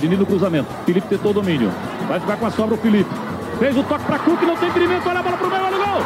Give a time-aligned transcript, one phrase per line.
[0.00, 0.66] Serini no cruzamento.
[0.86, 1.70] Felipe tentou o domínio.
[2.08, 3.10] Vai ficar com a sobra o Felipe.
[3.58, 5.06] Fez o toque para Cook, não tem impedimento.
[5.06, 6.00] Olha a bola pro meio, olha o gol.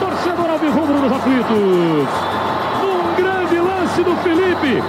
[0.00, 2.08] Torcedor alvirrubro dos aflitos!
[2.82, 4.82] Num grande lance do Felipe!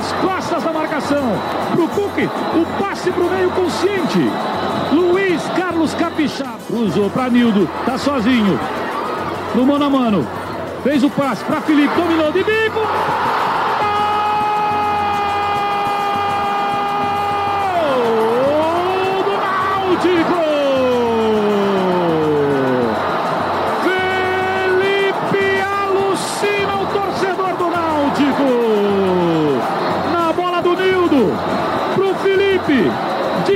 [0.00, 1.38] Nas costas da marcação.
[1.72, 2.16] Pro Cook,
[2.54, 4.18] o passe pro meio consciente.
[4.90, 6.56] Luiz Carlos Capixaba.
[6.66, 8.58] Cruzou pra Nildo, tá sozinho.
[9.54, 10.26] No mano a mano.
[10.82, 12.80] Fez o passe pra Felipe, dominou de bico.
[18.56, 20.39] Gol do Náutico!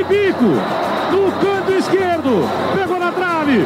[0.04, 0.44] De bico,
[1.12, 3.58] no canto esquerdo, pegou na trave,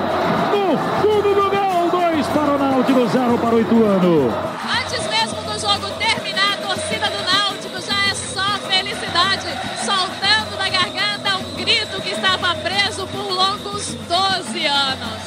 [0.52, 4.32] no fundo do gol, dois para o Náutico, zero para o Ituano.
[4.80, 9.46] Antes mesmo do jogo terminar, a torcida do Náutico já é só felicidade,
[9.84, 15.18] soltando da garganta um grito que estava preso por longos 12 anos.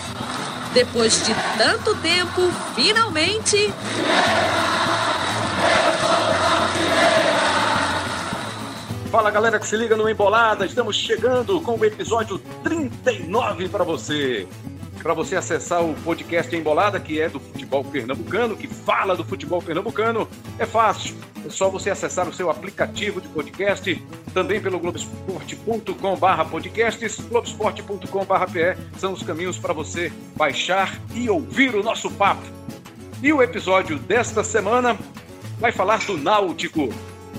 [0.74, 3.74] Depois de tanto tempo, finalmente.
[9.12, 14.48] Fala galera que se liga no Embolada, estamos chegando com o episódio 39 para você.
[15.04, 19.62] Para você acessar o podcast Embolada, que é do futebol pernambucano, que fala do futebol
[19.62, 21.18] pernambucano, é fácil.
[21.46, 24.02] É só você acessar o seu aplicativo de podcast,
[24.34, 32.10] também pelo globesport.com.br podcasts, globesport.com.br são os caminhos para você baixar e ouvir o nosso
[32.12, 32.48] papo.
[33.22, 34.98] E o episódio desta semana
[35.60, 36.88] vai falar do Náutico.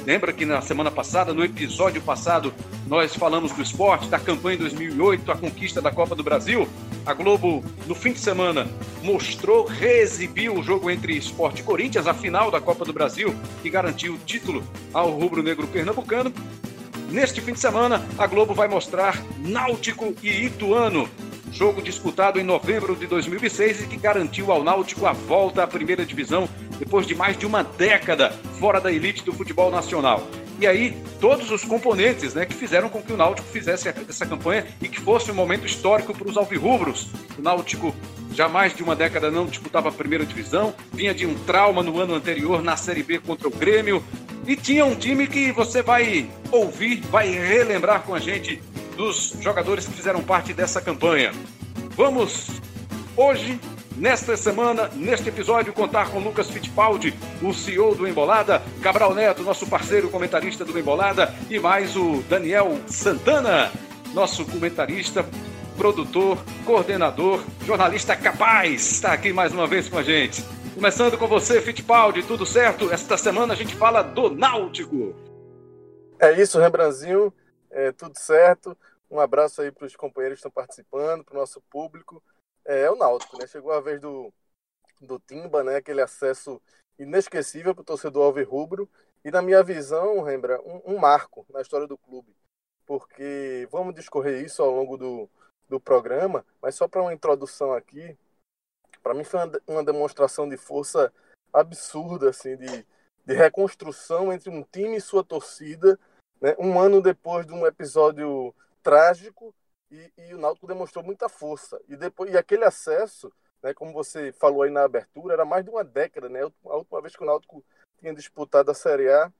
[0.04, 2.52] Lembra que na semana passada, no episódio passado,
[2.88, 6.68] nós falamos do esporte, da campanha em 2008, a conquista da Copa do Brasil?
[7.06, 8.66] A Globo, no fim de semana,
[9.02, 13.32] mostrou, reexibiu o jogo entre Esporte e Corinthians, a final da Copa do Brasil,
[13.62, 16.32] que garantiu o título ao rubro-negro pernambucano.
[17.08, 21.08] Neste fim de semana, a Globo vai mostrar Náutico e Ituano,
[21.52, 26.04] jogo disputado em novembro de 2006 e que garantiu ao Náutico a volta à primeira
[26.04, 26.48] divisão
[26.78, 30.26] depois de mais de uma década fora da elite do futebol nacional.
[30.58, 34.66] E aí, todos os componentes né, que fizeram com que o Náutico fizesse essa campanha
[34.80, 37.08] e que fosse um momento histórico para os alvirrubros.
[37.38, 37.94] O Náutico
[38.32, 42.00] já mais de uma década não disputava a primeira divisão, vinha de um trauma no
[42.00, 44.02] ano anterior na Série B contra o Grêmio,
[44.46, 48.60] e tinha um time que você vai ouvir, vai relembrar com a gente
[49.02, 51.32] dos jogadores que fizeram parte dessa campanha.
[51.96, 52.46] Vamos
[53.16, 53.58] hoje,
[53.96, 59.66] nesta semana, neste episódio, contar com Lucas Fittipaldi, o CEO do Embolada, Cabral Neto, nosso
[59.66, 63.72] parceiro comentarista do Embolada, e mais o Daniel Santana,
[64.14, 65.26] nosso comentarista,
[65.76, 70.44] produtor, coordenador, jornalista capaz, está aqui mais uma vez com a gente.
[70.76, 72.92] Começando com você, Fittipaldi, tudo certo?
[72.92, 75.12] Esta semana a gente fala do Náutico.
[76.20, 77.32] É isso, Rembrandzinho,
[77.68, 78.76] é, tudo certo.
[79.12, 82.22] Um abraço aí para os companheiros que estão participando, para o nosso público.
[82.64, 83.46] É, é, o Náutico, né?
[83.46, 84.32] Chegou a vez do,
[84.98, 85.76] do Timba, né?
[85.76, 86.58] Aquele acesso
[86.98, 88.88] inesquecível para o torcedor alvirrubro.
[89.22, 92.34] E na minha visão, Rembrandt, um, um, marco na história do clube.
[92.86, 95.28] Porque vamos discorrer isso ao longo do,
[95.68, 98.16] do programa, mas só para uma introdução aqui,
[99.02, 101.12] para mim foi uma, uma demonstração de força
[101.52, 102.86] absurda, assim, de,
[103.26, 106.00] de reconstrução entre um time e sua torcida,
[106.40, 106.56] né?
[106.58, 109.54] um ano depois de um episódio trágico
[109.90, 111.80] e, e, o Náutico demonstrou muita força.
[111.88, 113.32] E depois e aquele acesso,
[113.62, 116.40] né, como você falou aí na abertura, era mais de uma década, né?
[116.40, 117.64] A última vez que o Náutico
[117.98, 119.32] tinha disputado a Série A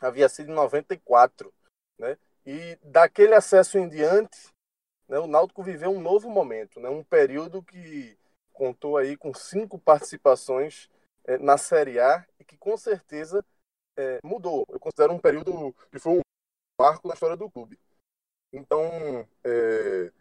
[0.00, 1.52] havia sido em 94,
[1.98, 2.16] né?
[2.46, 4.48] E daquele acesso em diante,
[5.08, 6.88] né, o Náutico viveu um novo momento, né?
[6.88, 8.16] Um período que
[8.52, 10.88] contou aí com cinco participações
[11.24, 13.44] é, na Série A e que com certeza
[13.96, 14.64] é, mudou.
[14.68, 16.20] Eu considero um período que foi um
[16.80, 17.78] marco na história do clube.
[18.52, 20.12] Então, é,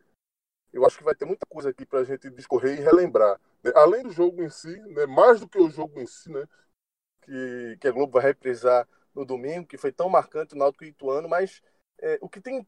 [0.72, 3.40] eu acho que vai ter muita coisa aqui para a gente discorrer e relembrar.
[3.64, 3.72] Né?
[3.76, 5.06] Além do jogo em si, né?
[5.06, 6.44] mais do que o jogo em si, né?
[7.22, 11.28] que, que a Globo vai reprisar no domingo, que foi tão marcante o Náutico Ituano,
[11.28, 11.62] mas
[12.00, 12.66] é, o que tem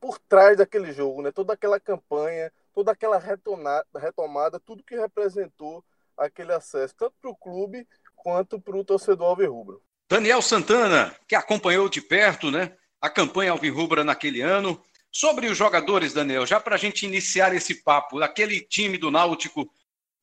[0.00, 1.32] por trás daquele jogo, né?
[1.32, 5.84] toda aquela campanha, toda aquela retomada, retomada tudo que representou
[6.16, 9.82] aquele acesso, tanto para o clube quanto para o torcedor alvirrubro.
[10.08, 14.82] Daniel Santana, que acompanhou de perto né, a campanha alvirrubra naquele ano,
[15.12, 19.70] Sobre os jogadores, Daniel, já para a gente iniciar esse papo, daquele time do Náutico,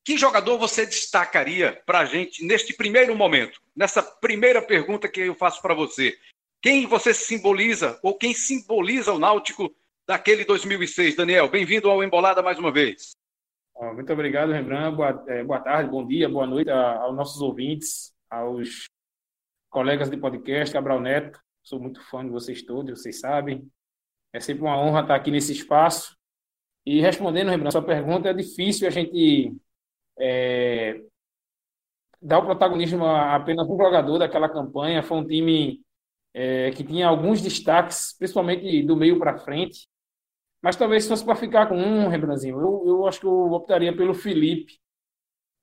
[0.04, 5.34] que jogador você destacaria para a gente neste primeiro momento, nessa primeira pergunta que eu
[5.34, 6.18] faço para você?
[6.62, 9.74] quem você simboliza ou quem simboliza o Náutico
[10.06, 11.16] daquele 2006.
[11.16, 13.12] Daniel, bem-vindo ao Embolada mais uma vez.
[13.94, 14.94] Muito obrigado, Rembrandt.
[14.94, 18.84] Boa, é, boa tarde, bom dia, boa noite aos nossos ouvintes, aos
[19.70, 21.40] colegas de podcast, Cabral Neto.
[21.62, 23.66] Sou muito fã de vocês todos, vocês sabem.
[24.32, 26.16] É sempre uma honra estar aqui nesse espaço.
[26.86, 29.54] E respondendo, Rembrandt, sua pergunta, é difícil a gente
[30.18, 31.02] é,
[32.20, 35.02] dar o protagonismo a apenas um jogador daquela campanha.
[35.02, 35.80] Foi um time
[36.34, 39.88] é, que tinha alguns destaques, principalmente do meio para frente.
[40.62, 43.96] Mas talvez se fosse para ficar com um, Rembrandtzinho, eu, eu acho que eu optaria
[43.96, 44.78] pelo Felipe.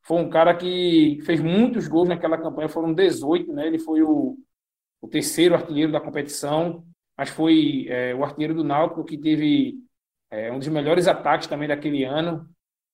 [0.02, 3.68] Foi um cara que fez muitos gols naquela campanha, foram 18, né?
[3.68, 4.38] Ele foi o,
[5.02, 6.86] o terceiro artilheiro da competição,
[7.18, 9.76] mas foi é, o artilheiro do Náutico que teve
[10.30, 12.48] é, um dos melhores ataques também daquele ano.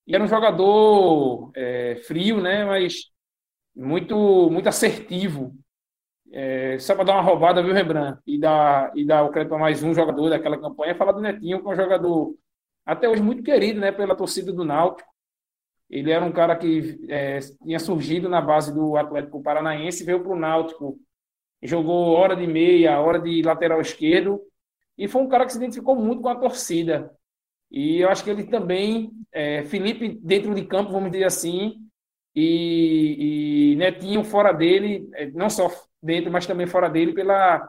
[0.07, 2.65] E era um jogador é, frio, né?
[2.65, 3.11] Mas
[3.75, 5.53] muito, muito assertivo.
[6.31, 8.17] É, só para dar uma roubada, viu, Rebran?
[8.25, 11.61] E dar, e dar o crédito para mais um jogador daquela campanha, falar do Netinho,
[11.61, 12.35] que é um jogador
[12.85, 15.07] até hoje muito querido né, pela torcida do Náutico.
[15.89, 20.31] Ele era um cara que é, tinha surgido na base do Atlético Paranaense, veio para
[20.31, 20.97] o Náutico,
[21.63, 24.41] jogou hora de meia, hora de lateral esquerdo,
[24.97, 27.11] e foi um cara que se identificou muito com a torcida.
[27.71, 31.79] E eu acho que ele também, é, Felipe dentro de campo, vamos dizer assim,
[32.35, 35.71] e, e Netinho fora dele, é, não só
[36.01, 37.67] dentro, mas também fora dele, pela,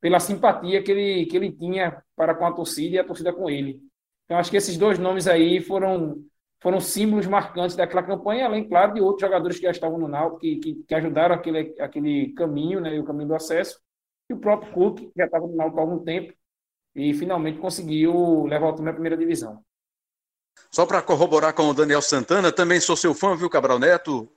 [0.00, 3.48] pela simpatia que ele, que ele tinha para com a torcida e a torcida com
[3.48, 3.80] ele.
[4.24, 6.24] Então, acho que esses dois nomes aí foram,
[6.62, 10.40] foram símbolos marcantes daquela campanha, além, claro, de outros jogadores que já estavam no Náutico,
[10.40, 13.80] que, que, que, ajudaram aquele, aquele caminho, né, o caminho do acesso,
[14.30, 16.32] e o próprio Cook, que já estava no Náutico há algum tempo,
[16.94, 19.62] e finalmente conseguiu levar o time à primeira divisão.
[20.70, 24.28] Só para corroborar com o Daniel Santana, também sou seu fã, viu, Cabral Neto?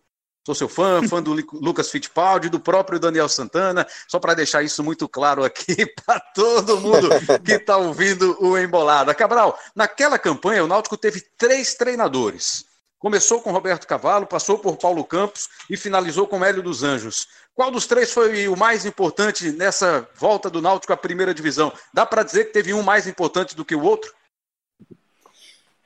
[0.48, 4.82] Sou seu fã, fã do Lucas Fittipaldi, do próprio Daniel Santana, só para deixar isso
[4.82, 7.10] muito claro aqui para todo mundo
[7.44, 9.14] que está ouvindo o Embolada.
[9.14, 12.64] Cabral, naquela campanha o Náutico teve três treinadores.
[12.98, 17.28] Começou com Roberto Cavallo, passou por Paulo Campos e finalizou com Hélio dos Anjos.
[17.54, 21.74] Qual dos três foi o mais importante nessa volta do Náutico à primeira divisão?
[21.94, 24.16] Dá para dizer que teve um mais importante do que o outro?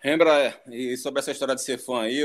[0.06, 2.24] Lembra, e sobre essa história de ser fã aí,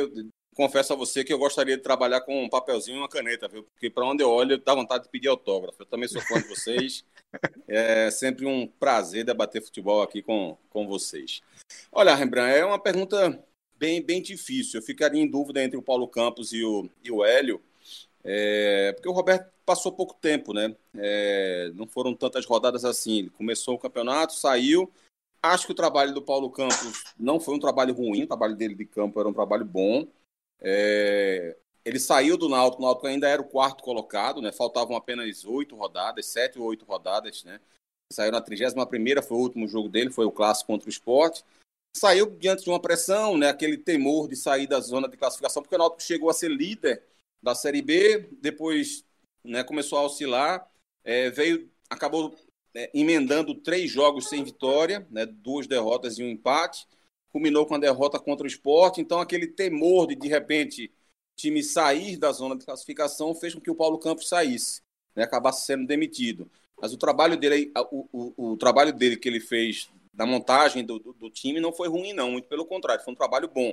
[0.57, 3.63] confesso a você que eu gostaria de trabalhar com um papelzinho e uma caneta, viu?
[3.63, 5.83] Porque para onde eu olho, dá vontade de pedir autógrafo.
[5.83, 7.05] Eu também sou fã de vocês.
[7.69, 11.43] É sempre um prazer debater futebol aqui com, com vocês.
[11.93, 13.45] Olha, Rembrandt, é uma pergunta
[13.77, 14.81] bem, bem difícil.
[14.81, 17.61] Eu ficaria em dúvida entre o Paulo Campos e o, e o Hélio,
[18.25, 20.75] é, porque o Roberto passou pouco tempo, né?
[20.97, 23.19] É, não foram tantas rodadas assim.
[23.19, 24.91] Ele começou o campeonato, saiu.
[25.43, 28.75] Acho que o trabalho do Paulo Campos não foi um trabalho ruim, o trabalho dele
[28.75, 30.07] de campo era um trabalho bom.
[30.61, 34.51] É, ele saiu do Náutico, o Náutico ainda era o quarto colocado, né?
[34.53, 37.61] Faltavam apenas oito rodadas, sete ou oito rodadas, né?
[38.13, 41.45] Saiu na 31 primeira, foi o último jogo dele, foi o clássico contra o esporte.
[41.97, 43.49] Saiu diante de uma pressão, né?
[43.49, 47.03] Aquele temor de sair da zona de classificação, porque o Náutico chegou a ser líder
[47.43, 49.05] da Série B, depois
[49.45, 50.69] né, começou a oscilar,
[51.05, 52.35] é, veio, acabou
[52.75, 56.87] é, emendando três jogos sem vitória, né, duas derrotas e um empate
[57.33, 59.01] culminou com a derrota contra o esporte.
[59.01, 60.93] Então, aquele temor de, de repente,
[61.37, 64.81] time sair da zona de classificação fez com que o Paulo Campos saísse,
[65.15, 66.51] né, acabasse sendo demitido.
[66.81, 70.99] Mas o trabalho dele, o, o, o trabalho dele que ele fez da montagem do,
[70.99, 73.73] do, do, time não foi ruim, não, muito pelo contrário, foi um trabalho bom.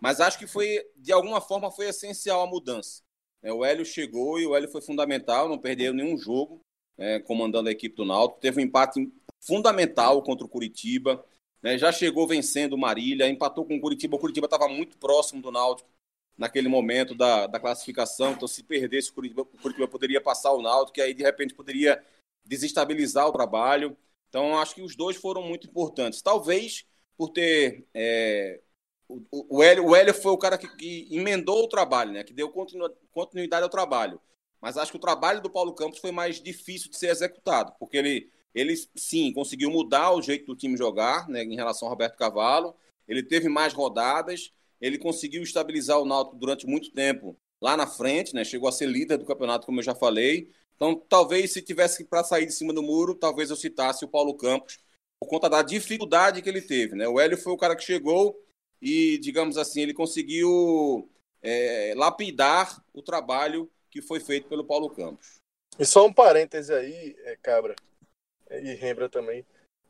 [0.00, 3.02] Mas acho que foi, de alguma forma, foi essencial a mudança.
[3.42, 6.60] É, o Hélio chegou e o Hélio foi fundamental, não perdeu nenhum jogo,
[6.96, 8.40] é, comandando a equipe do Náutico.
[8.40, 11.22] Teve um empate fundamental contra o Curitiba
[11.62, 14.16] né, já chegou vencendo Marília, empatou com o Curitiba.
[14.16, 15.88] O Curitiba estava muito próximo do Náutico
[16.36, 18.32] naquele momento da, da classificação.
[18.32, 21.54] Então, se perdesse o Curitiba, o Curitiba poderia passar o Náutico, e aí de repente
[21.54, 22.02] poderia
[22.44, 23.96] desestabilizar o trabalho.
[24.28, 26.20] Então, acho que os dois foram muito importantes.
[26.20, 26.84] Talvez
[27.16, 27.86] por ter.
[27.94, 28.60] É,
[29.08, 32.32] o, o, Hélio, o Hélio foi o cara que, que emendou o trabalho, né, que
[32.32, 34.20] deu continu, continuidade ao trabalho.
[34.60, 37.96] Mas acho que o trabalho do Paulo Campos foi mais difícil de ser executado, porque
[37.96, 42.16] ele ele sim conseguiu mudar o jeito do time jogar né, em relação ao Roberto
[42.16, 42.74] Cavalo.
[43.08, 48.34] Ele teve mais rodadas, ele conseguiu estabilizar o Náutico durante muito tempo lá na frente,
[48.34, 48.44] né?
[48.44, 50.50] Chegou a ser líder do campeonato, como eu já falei.
[50.76, 54.34] Então, talvez se tivesse para sair de cima do muro, talvez eu citasse o Paulo
[54.34, 54.78] Campos
[55.20, 57.06] por conta da dificuldade que ele teve, né?
[57.06, 58.36] O Hélio foi o cara que chegou
[58.80, 61.08] e, digamos assim, ele conseguiu
[61.40, 65.36] é, lapidar o trabalho que foi feito pelo Paulo Campos.
[65.78, 67.76] E só um parêntese aí, é, Cabra
[68.60, 69.44] e Rembra também.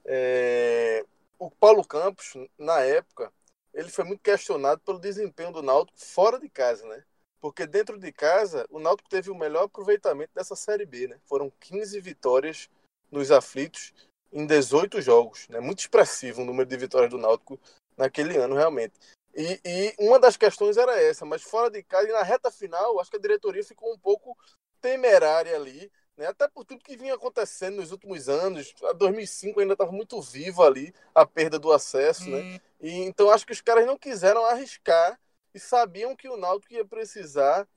[0.05, 1.05] É,
[1.39, 3.33] o Paulo Campos, na época,
[3.73, 7.03] ele foi muito questionado pelo desempenho do Náutico fora de casa, né?
[7.41, 11.19] Porque dentro de casa, o Náutico teve o melhor aproveitamento dessa Série B, né?
[11.25, 12.71] Foram 15 vitórias
[13.11, 13.93] nos aflitos
[14.33, 15.49] em 18 jogos.
[15.49, 15.59] Né?
[15.61, 17.59] Muito expressivo o número de vitórias do Náutico
[17.97, 18.95] naquele ano, realmente.
[19.35, 23.01] E, e, uma das questões era essa, mas fora de casa, e na reta final,
[23.01, 24.37] acho que a diretoria ficou um pouco
[24.81, 26.27] temerária ali, né?
[26.27, 28.75] até por tudo que vinha acontecendo nos últimos anos.
[28.85, 32.29] A 2005 ainda estava muito vivo ali, a perda do acesso.
[32.29, 32.41] Né?
[32.41, 32.59] Hum.
[32.81, 35.19] E, então acho que os caras não quiseram arriscar
[35.55, 37.69] e sabiam que o Náutico ia precisar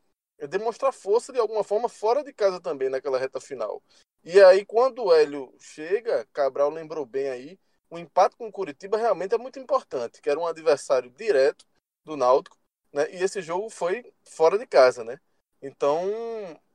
[0.50, 3.82] demonstrar força de alguma forma fora de casa também naquela reta final.
[4.24, 8.98] E aí, quando o Hélio chega, Cabral lembrou bem aí, o empate com o Curitiba
[8.98, 11.66] realmente é muito importante, que era um adversário direto
[12.04, 12.58] do Náutico,
[12.92, 13.10] né?
[13.12, 15.20] E esse jogo foi fora de casa, né?
[15.62, 16.10] Então,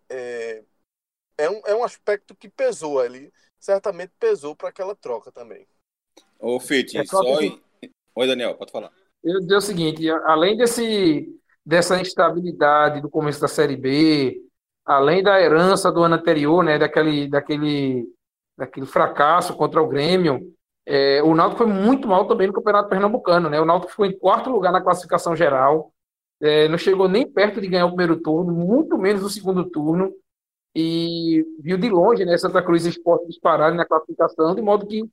[0.09, 0.63] é,
[1.45, 5.67] é, um, é um aspecto que pesou ali, certamente pesou para aquela troca também.
[6.39, 7.23] Ô, Fit, é só...
[7.39, 7.61] Que...
[8.15, 8.91] Oi, Daniel, pode falar.
[9.23, 11.29] Eu dizer o seguinte, além desse,
[11.65, 14.43] dessa instabilidade do começo da Série B,
[14.85, 18.09] além da herança do ano anterior, né, daquele, daquele,
[18.57, 20.55] daquele fracasso contra o Grêmio,
[20.87, 23.61] é, o Náutico foi muito mal também no Campeonato Pernambucano, né?
[23.61, 25.93] O Náutico ficou em quarto lugar na classificação geral,
[26.41, 30.13] é, não chegou nem perto de ganhar o primeiro turno, muito menos o segundo turno,
[30.75, 35.09] e viu de longe, né, Santa Cruz e Esporte dispararem na classificação, de modo que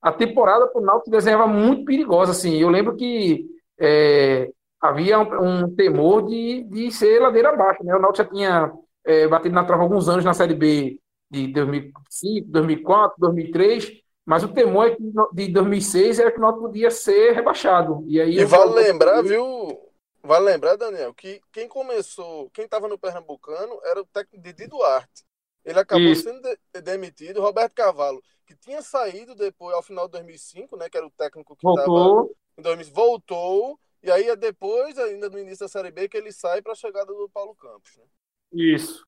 [0.00, 2.56] a temporada para o Náutico desenhava muito perigosa, assim.
[2.56, 3.46] Eu lembro que
[3.78, 4.50] é,
[4.80, 7.94] havia um, um, temor de, de ser ladeira abaixo, né?
[7.94, 8.72] O Náutico já tinha
[9.04, 10.98] é, batido na trava alguns anos na Série B
[11.30, 13.92] de 2005, 2004, 2003,
[14.24, 14.96] mas o temor é
[15.32, 18.04] de 2006 era que o Náutico podia ser rebaixado.
[18.06, 19.78] E, aí e vale lembrar, viu,
[20.22, 25.24] vale lembrar, Daniel, que quem começou, quem estava no Pernambucano era o técnico Didi Duarte.
[25.64, 26.24] Ele acabou Isso.
[26.24, 27.40] sendo de demitido.
[27.40, 31.54] Roberto Carvalho, que tinha saído depois, ao final de 2005, né, que era o técnico
[31.56, 33.78] que estava em 2000, voltou.
[34.02, 36.76] E aí é depois, ainda no início da Série B, que ele sai para a
[36.76, 37.96] chegada do Paulo Campos.
[37.96, 38.04] Né?
[38.52, 39.04] Isso.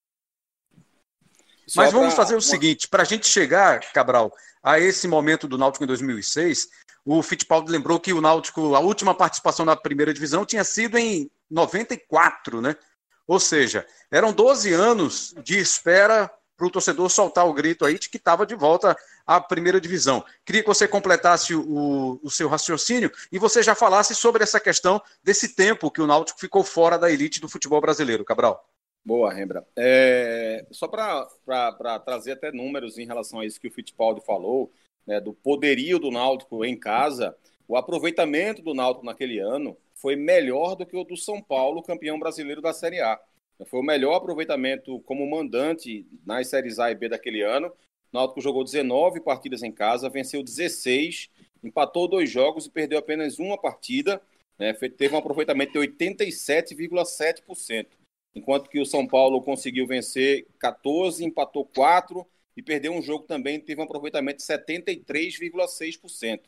[1.74, 2.24] Mas Só vamos pra...
[2.24, 6.68] fazer o seguinte, para a gente chegar, Cabral, a esse momento do Náutico em 2006,
[7.04, 11.30] o Fittipaldi lembrou que o Náutico, a última participação na primeira divisão tinha sido em
[11.50, 12.76] 94, né?
[13.26, 18.08] Ou seja, eram 12 anos de espera para o torcedor soltar o grito aí de
[18.08, 20.24] que estava de volta à primeira divisão.
[20.44, 25.02] Queria que você completasse o, o, seu raciocínio e você já falasse sobre essa questão
[25.24, 28.64] desse tempo que o Náutico ficou fora da elite do futebol brasileiro, Cabral.
[29.04, 29.66] Boa, Rembra.
[29.76, 34.70] É, só para trazer até números em relação a isso que o Fittipaldi falou,
[35.06, 40.74] né, do poderio do Náutico em casa, o aproveitamento do Náutico naquele ano foi melhor
[40.74, 43.18] do que o do São Paulo, campeão brasileiro da Série A.
[43.66, 47.68] Foi o melhor aproveitamento como mandante nas séries A e B daquele ano.
[47.68, 47.72] O
[48.12, 51.30] Náutico jogou 19 partidas em casa, venceu 16,
[51.62, 54.20] empatou dois jogos e perdeu apenas uma partida.
[54.58, 57.86] Né, teve um aproveitamento de 87,7%
[58.34, 63.60] enquanto que o São Paulo conseguiu vencer 14, empatou 4 e perdeu um jogo também,
[63.60, 66.40] teve um aproveitamento de 73,6%.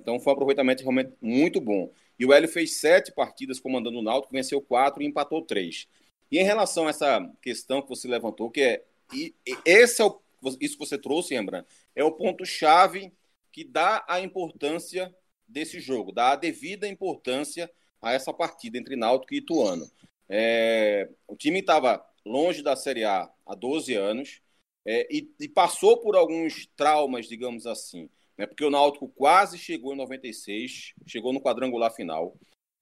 [0.00, 1.92] Então foi um aproveitamento realmente muito bom.
[2.18, 5.86] E o Hélio fez sete partidas comandando o Náutico, venceu quatro e empatou três.
[6.30, 10.20] E em relação a essa questão que você levantou, que é e, esse é o,
[10.60, 13.12] isso que você trouxe, Rembrandt, é o ponto chave
[13.52, 15.14] que dá a importância
[15.46, 19.88] desse jogo, dá a devida importância a essa partida entre Náutico e Ituano.
[20.28, 24.41] É, o time estava longe da Série A há 12 anos
[24.84, 28.08] é, e, e, passou por alguns traumas, digamos assim.
[28.36, 32.34] Né, porque o Náutico quase chegou em 96, chegou no quadrangular final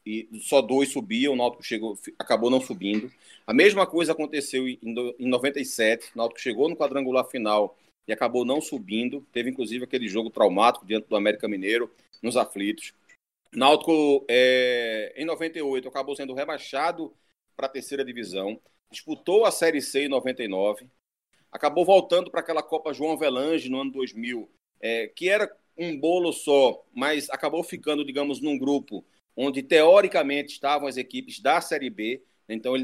[0.06, 3.12] e só dois subiam, o Náutico chegou, acabou não subindo.
[3.46, 4.78] A mesma coisa aconteceu em,
[5.18, 7.76] em 97, o Náutico chegou no quadrangular final
[8.06, 9.26] e acabou não subindo.
[9.32, 11.90] Teve inclusive aquele jogo traumático diante do América Mineiro
[12.22, 12.94] nos aflitos.
[13.52, 17.12] Náutico, é, em 98, acabou sendo rebaixado
[17.56, 20.86] para a terceira divisão, disputou a Série C em 99,
[21.50, 24.48] acabou voltando para aquela Copa João Avelange no ano 2000,
[24.80, 29.04] é, que era um bolo só, mas acabou ficando, digamos, num grupo
[29.36, 32.22] onde teoricamente estavam as equipes da Série B.
[32.48, 32.74] Então,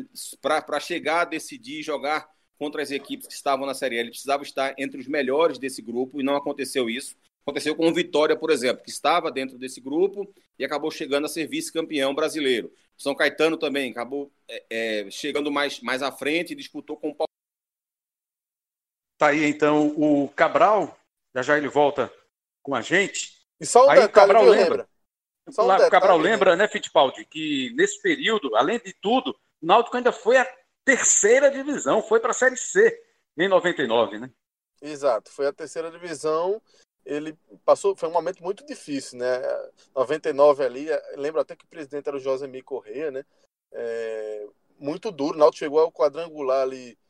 [0.41, 4.75] para chegar decidir jogar contra as equipes que estavam na Série A, ele precisava estar
[4.79, 7.15] entre os melhores desse grupo e não aconteceu isso.
[7.47, 11.29] Aconteceu com o Vitória, por exemplo, que estava dentro desse grupo e acabou chegando a
[11.29, 12.73] ser vice-campeão brasileiro.
[12.97, 17.25] São Caetano também acabou é, é, chegando mais, mais à frente e disputou com o.
[19.19, 20.97] Tá aí então o Cabral,
[21.35, 22.13] já já ele volta
[22.63, 23.33] com a gente.
[23.61, 24.89] E só um aí detalhe, o Cabral lembra.
[25.51, 29.31] Só um detalhe, o Cabral lembra, né, Fittipaldi, que nesse período, além de tudo,
[29.63, 30.47] o Náutico ainda foi a
[30.85, 33.03] terceira divisão, foi para a Série C
[33.39, 34.31] em 99, né?
[34.83, 36.61] Exato, foi a terceira divisão
[37.07, 39.41] ele passou, foi um momento muito difícil, né?
[39.95, 43.25] 99 ali, lembro até que o presidente era o Josemir Correia, né?
[43.73, 44.47] É,
[44.79, 47.06] muito duro, o Náutico chegou ao quadrangular ali é,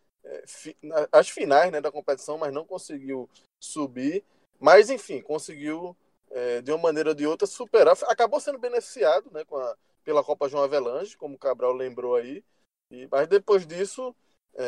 [1.13, 3.29] as finais né, da competição, mas não conseguiu
[3.61, 4.25] subir.
[4.59, 5.97] Mas, enfim, conseguiu,
[6.31, 7.97] é, de uma maneira ou de outra, superar.
[8.05, 12.43] Acabou sendo beneficiado né, a, pela Copa João Avelange, como o Cabral lembrou aí.
[12.91, 14.15] E, mas depois disso,
[14.55, 14.65] é,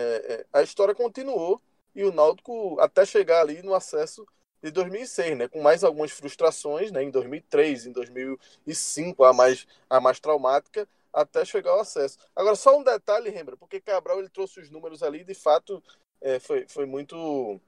[0.53, 1.61] é a história continuou
[1.95, 4.27] e o Náutico até chegar ali no acesso
[4.63, 10.01] de 2006, né, com mais algumas frustrações, né, em 2003, em 2005, a mais a
[10.01, 10.89] mais traumática,
[11.21, 12.19] até chegar ao acesso.
[12.35, 15.83] Agora só um detalhe, lembra, porque Cabral ele trouxe os números ali, de fato,
[16.21, 17.61] é, foi, foi muito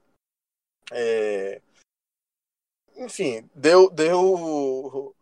[0.91, 1.61] é,
[2.95, 5.15] enfim, deu deu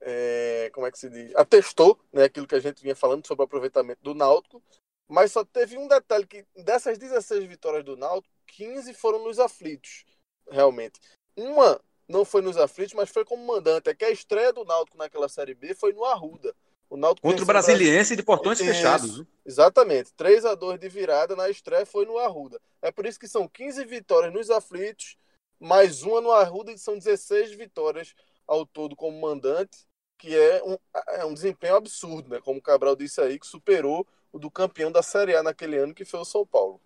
[0.00, 1.34] é, como é que se diz?
[1.36, 4.62] Atestou, né, aquilo que a gente vinha falando sobre o aproveitamento do Náutico,
[5.08, 10.04] mas só teve um detalhe que dessas 16 vitórias do Náutico, 15 foram nos aflitos
[10.50, 11.00] realmente.
[11.36, 13.88] Uma não foi nos aflitos, mas foi como mandante.
[13.88, 16.54] É que a estreia do Náutico naquela Série B foi no Arruda.
[16.90, 19.22] O Náutico Contra o Brasiliense de portões Isso, fechados.
[19.46, 20.12] Exatamente.
[20.14, 22.60] 3 a 2 de virada na estreia foi no Arruda.
[22.82, 25.16] É por isso que são 15 vitórias nos aflitos,
[25.60, 28.12] mais uma no Arruda, e são 16 vitórias
[28.44, 29.86] ao todo como mandante,
[30.18, 30.76] que é um,
[31.10, 32.40] é um desempenho absurdo, né?
[32.40, 35.94] Como o Cabral disse aí, que superou o do campeão da Série A naquele ano,
[35.94, 36.80] que foi o São Paulo.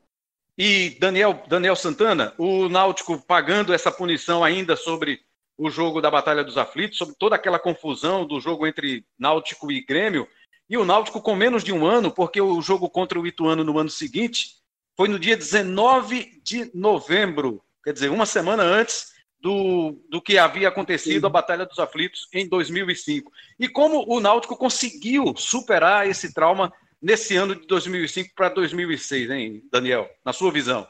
[0.56, 5.24] E Daniel, Daniel Santana, o Náutico pagando essa punição ainda sobre
[5.56, 9.84] o jogo da Batalha dos Aflitos, sobre toda aquela confusão do jogo entre Náutico e
[9.84, 10.26] Grêmio,
[10.68, 13.78] e o Náutico com menos de um ano, porque o jogo contra o Ituano no
[13.78, 14.56] ano seguinte
[14.96, 20.68] foi no dia 19 de novembro, quer dizer, uma semana antes do, do que havia
[20.68, 23.30] acontecido a Batalha dos Aflitos em 2005.
[23.60, 29.62] E como o Náutico conseguiu superar esse trauma nesse ano de 2005 para 2006, hein,
[29.70, 30.08] Daniel?
[30.24, 30.88] Na sua visão?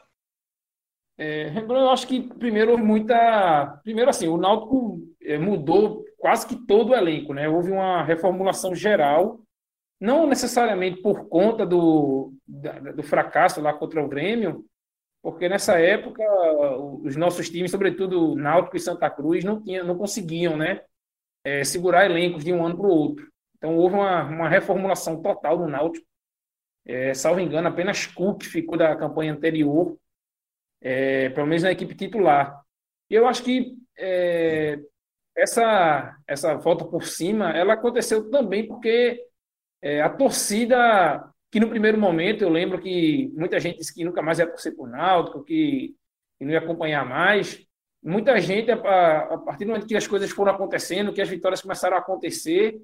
[1.17, 3.79] É, eu acho que primeiro houve muita.
[3.83, 7.47] Primeiro, assim, o Náutico é, mudou quase que todo o elenco, né?
[7.47, 9.39] Houve uma reformulação geral,
[9.99, 14.65] não necessariamente por conta do, do fracasso lá contra o Grêmio,
[15.21, 16.23] porque nessa época
[17.03, 20.81] os nossos times, sobretudo Náutico e Santa Cruz, não, tinha, não conseguiam, né?
[21.43, 23.27] É, segurar elencos de um ano para o outro.
[23.57, 26.05] Então houve uma, uma reformulação total do Náutico.
[26.85, 29.97] É, salvo engano, apenas Cook ficou da campanha anterior,
[30.85, 32.61] é, pelo menos na equipe titular.
[33.09, 34.79] E eu acho que é,
[35.35, 39.19] essa, essa volta por cima ela aconteceu também porque
[39.81, 44.21] é, a torcida, que no primeiro momento eu lembro que muita gente disse que nunca
[44.21, 45.95] mais ia torcer por Náutico, que,
[46.37, 47.65] que não ia acompanhar mais.
[48.03, 51.63] Muita gente, a, a partir do momento que as coisas foram acontecendo, que as vitórias
[51.63, 52.79] começaram a acontecer,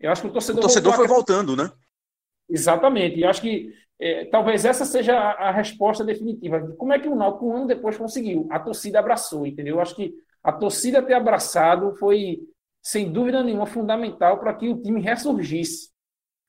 [0.00, 0.58] eu acho que o torcedor.
[0.58, 1.70] O torcedor foi voltando, né?
[2.48, 3.20] Exatamente.
[3.20, 6.74] E eu acho que é, talvez essa seja a, a, resposta definitiva.
[6.78, 8.48] Como é que o Náutico, um ano depois, conseguiu?
[8.50, 9.76] A torcida abraçou, entendeu?
[9.76, 12.40] Eu acho que a torcida ter abraçado foi,
[12.82, 15.90] sem dúvida nenhuma, fundamental para que o time ressurgisse.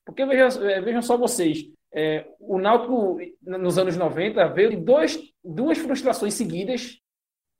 [0.06, 5.18] Porque vejam, é, vejam só vocês, é, o Náutico, nos anos 90, veio de dois,
[5.44, 6.98] duas frustrações seguidas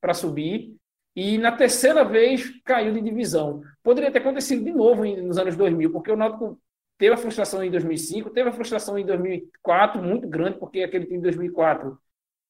[0.00, 0.74] para subir,
[1.14, 3.60] e na terceira vez caiu de divisão.
[3.82, 6.58] Poderia ter acontecido de novo nos anos 2000, porque o Náutico
[7.02, 11.18] teve a frustração em 2005, teve a frustração em 2004, muito grande, porque aquele time
[11.18, 11.98] de 2004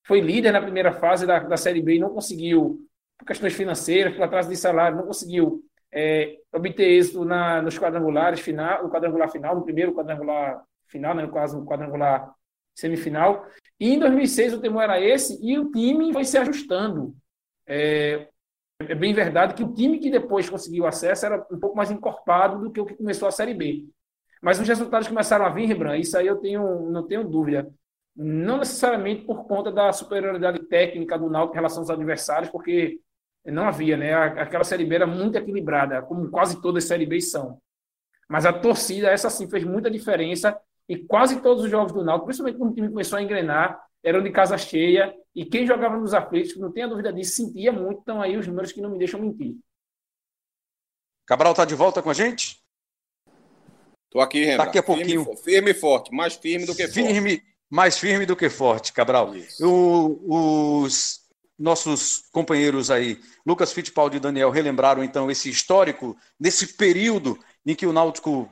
[0.07, 2.87] foi líder na primeira fase da, da Série B e não conseguiu,
[3.17, 8.41] por questões financeiras, por atraso de salário, não conseguiu é, obter êxito na, nos quadrangulares
[8.41, 12.31] final, no quadrangular final, no primeiro quadrangular final, né, no caso, no quadrangular
[12.75, 13.47] semifinal.
[13.81, 17.17] E em 2006 o temor era esse e o time foi se ajustando.
[17.67, 18.29] É,
[18.81, 22.59] é bem verdade que o time que depois conseguiu acesso era um pouco mais encorpado
[22.59, 23.89] do que o que começou a Série B.
[24.43, 27.73] Mas os resultados começaram a vir, Rembrandt, isso aí eu tenho, não tenho dúvida.
[28.15, 33.01] Não necessariamente por conta da superioridade técnica do Náutico em relação aos adversários, porque
[33.47, 34.13] não havia, né?
[34.13, 37.59] Aquela Série B era muito equilibrada, como quase todas as Série B são.
[38.29, 42.27] Mas a torcida, essa sim, fez muita diferença e quase todos os jogos do Náutico,
[42.27, 46.13] principalmente quando o time começou a engrenar, eram de casa cheia e quem jogava nos
[46.13, 48.01] aflitos, não tenha dúvida disso, sentia muito.
[48.01, 49.57] Então aí os números que não me deixam mentir.
[51.25, 52.62] Cabral está de volta com a gente?
[54.13, 54.67] Tô aqui, Rembrandt.
[54.67, 55.25] Daqui a pouquinho.
[55.25, 57.45] Firme, firme e forte, mais firme do que firme, forte.
[57.71, 59.33] Mais firme do que forte, Cabral.
[59.61, 61.23] O, os
[61.59, 67.87] nossos companheiros aí, Lucas Fittipaldi e Daniel, relembraram então esse histórico, nesse período em que
[67.87, 68.51] o Náutico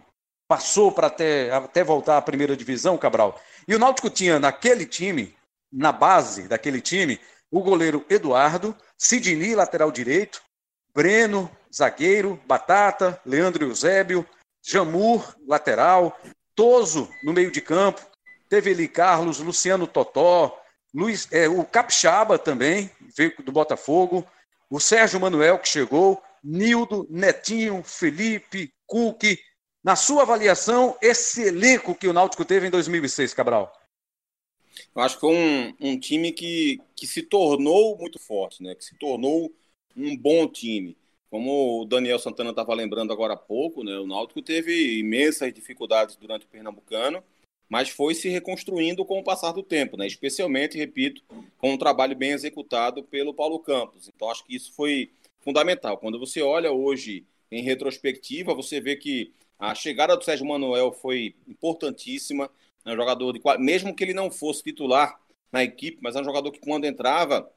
[0.48, 3.38] passou para até, até voltar à primeira divisão, Cabral.
[3.68, 5.34] E o Náutico tinha naquele time,
[5.70, 7.20] na base daquele time,
[7.50, 10.40] o goleiro Eduardo, Sidney, lateral direito,
[10.94, 14.26] Breno, zagueiro, Batata, Leandro Eusébio,
[14.62, 16.18] Jamur, lateral,
[16.54, 18.04] Toso no meio de campo,
[18.48, 20.60] teve ali Carlos, Luciano Totó,
[20.92, 24.26] Luiz, é, o Capixaba também, veio do Botafogo,
[24.68, 29.22] o Sérgio Manuel que chegou, Nildo, Netinho, Felipe, Cook.
[29.82, 33.72] Na sua avaliação, esse elenco que o Náutico teve em 2006, Cabral?
[34.94, 38.74] Eu acho que foi um, um time que, que se tornou muito forte, né?
[38.74, 39.52] Que se tornou
[39.96, 40.96] um bom time.
[41.30, 43.96] Como o Daniel Santana estava lembrando agora há pouco, né?
[43.98, 47.22] O Náutico teve imensas dificuldades durante o Pernambucano,
[47.68, 50.08] mas foi se reconstruindo com o passar do tempo, né?
[50.08, 51.22] Especialmente, repito,
[51.56, 54.08] com um trabalho bem executado pelo Paulo Campos.
[54.08, 55.96] Então acho que isso foi fundamental.
[55.98, 61.36] Quando você olha hoje em retrospectiva, você vê que a chegada do Sérgio Manuel foi
[61.46, 62.50] importantíssima.
[62.84, 65.20] É um jogador de mesmo que ele não fosse titular
[65.52, 67.48] na equipe, mas é um jogador que quando entrava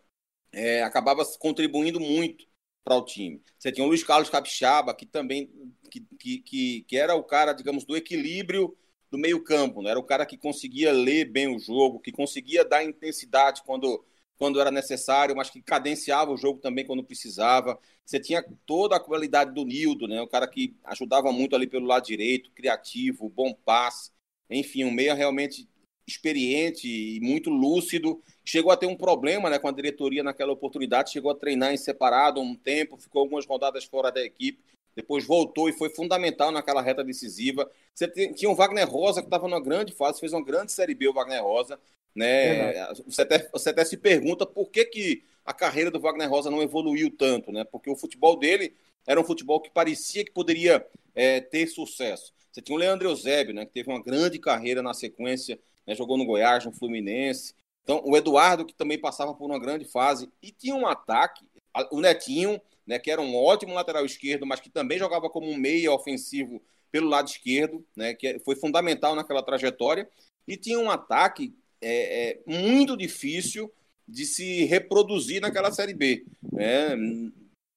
[0.52, 2.46] é, acabava contribuindo muito
[2.84, 3.42] para o time.
[3.58, 5.50] Você tinha o Luiz Carlos Capixaba, que também
[5.90, 6.02] que,
[6.40, 8.76] que, que, era o cara, digamos, do equilíbrio
[9.12, 9.92] do meio campo, né?
[9.92, 14.04] era o cara que conseguia ler bem o jogo, que conseguia dar intensidade quando,
[14.38, 17.80] quando era necessário, mas que cadenciava o jogo também quando precisava.
[18.04, 20.20] Você tinha toda a qualidade do Nildo, né?
[20.20, 24.12] o cara que ajudava muito ali pelo lado direito, criativo, bom passe.
[24.50, 25.70] Enfim, um meia realmente
[26.08, 28.22] experiente e muito lúcido.
[28.44, 31.78] Chegou a ter um problema né, com a diretoria naquela oportunidade, chegou a treinar em
[31.78, 34.64] separado um tempo, ficou algumas rodadas fora da equipe,
[34.96, 37.70] depois voltou e foi fundamental naquela reta decisiva.
[37.94, 41.08] Você tinha o Wagner Rosa, que estava numa grande fase, fez uma grande Série B,
[41.08, 41.80] o Wagner Rosa.
[42.16, 42.74] Né?
[43.08, 46.62] Você, até, você até se pergunta por que, que a carreira do Wagner Rosa não
[46.62, 47.64] evoluiu tanto, né?
[47.64, 50.86] porque o futebol dele era um futebol que parecia que poderia
[51.16, 52.34] é, ter sucesso.
[52.52, 56.18] Você tinha o Leandro Eusébio, né, que teve uma grande carreira na sequência, né, jogou
[56.18, 57.54] no Goiás, no Fluminense.
[57.84, 61.46] Então, o Eduardo, que também passava por uma grande fase, e tinha um ataque,
[61.92, 65.58] o Netinho, né, que era um ótimo lateral esquerdo, mas que também jogava como um
[65.58, 70.08] meia ofensivo pelo lado esquerdo, né, que foi fundamental naquela trajetória,
[70.48, 73.72] e tinha um ataque é, é, muito difícil
[74.08, 76.26] de se reproduzir naquela Série B.
[76.52, 76.96] Né?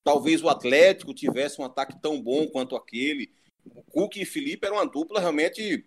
[0.05, 3.31] Talvez o Atlético tivesse um ataque tão bom quanto aquele,
[3.65, 5.85] o Cook e Felipe eram uma dupla realmente,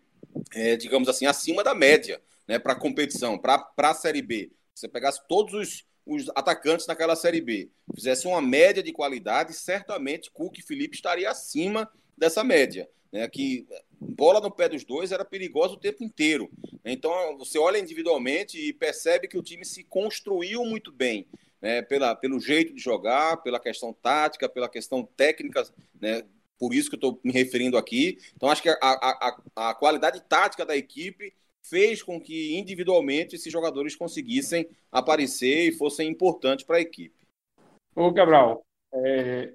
[0.54, 4.52] é, digamos assim, acima da média né, para a competição, para a Série B.
[4.74, 9.54] Se você pegasse todos os, os atacantes naquela Série B, fizesse uma média de qualidade,
[9.54, 12.90] certamente Cook e Felipe estaria acima dessa média.
[13.12, 13.68] Né, que
[14.00, 16.50] bola no pé dos dois era perigosa o tempo inteiro.
[16.86, 21.28] Então você olha individualmente e percebe que o time se construiu muito bem.
[21.62, 25.62] Né, pela, pelo jeito de jogar, pela questão tática, pela questão técnica,
[26.00, 26.24] né,
[26.60, 28.18] por isso que eu estou me referindo aqui.
[28.36, 33.52] Então, acho que a, a, a, qualidade tática da equipe fez com que individualmente esses
[33.52, 37.16] jogadores conseguissem aparecer e fossem importantes para a equipe.
[37.96, 39.54] Ô, Cabral, é,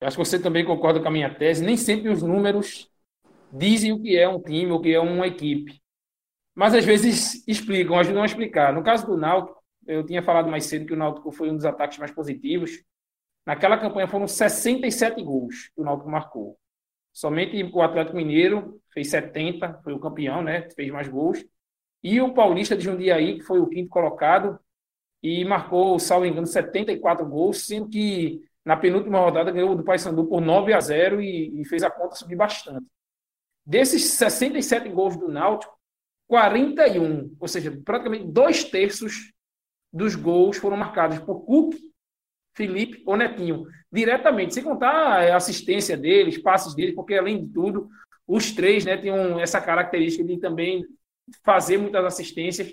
[0.00, 1.64] acho que você também concorda com a minha tese.
[1.64, 2.90] Nem sempre os números
[3.52, 5.80] dizem o que é um time, o que é uma equipe.
[6.54, 8.72] Mas às vezes explicam, ajudam a explicar.
[8.72, 11.66] No caso do Náutico, eu tinha falado mais cedo que o Náutico foi um dos
[11.66, 12.82] ataques mais positivos.
[13.46, 16.58] Naquela campanha foram 67 gols que o Náutico marcou.
[17.12, 20.68] Somente o Atlético Mineiro fez 70, foi o campeão, né?
[20.70, 21.44] Fez mais gols.
[22.02, 24.58] E o Paulista de Jundiaí, que foi o quinto colocado,
[25.22, 30.40] e marcou, salvo engano, 74 gols, sendo que na penúltima rodada ganhou do Paysandu por
[30.40, 32.84] 9 a 0 e, e fez a conta subir bastante.
[33.64, 35.76] Desses 67 gols do Náutico,
[36.26, 39.32] 41, ou seja, praticamente dois terços
[39.92, 41.76] dos gols foram marcados por Cook
[42.56, 47.88] Felipe ou Netinho, diretamente, sem contar a assistência deles, passes deles, porque além de tudo,
[48.26, 50.84] os três né, tinham essa característica de também
[51.44, 52.72] fazer muitas assistências.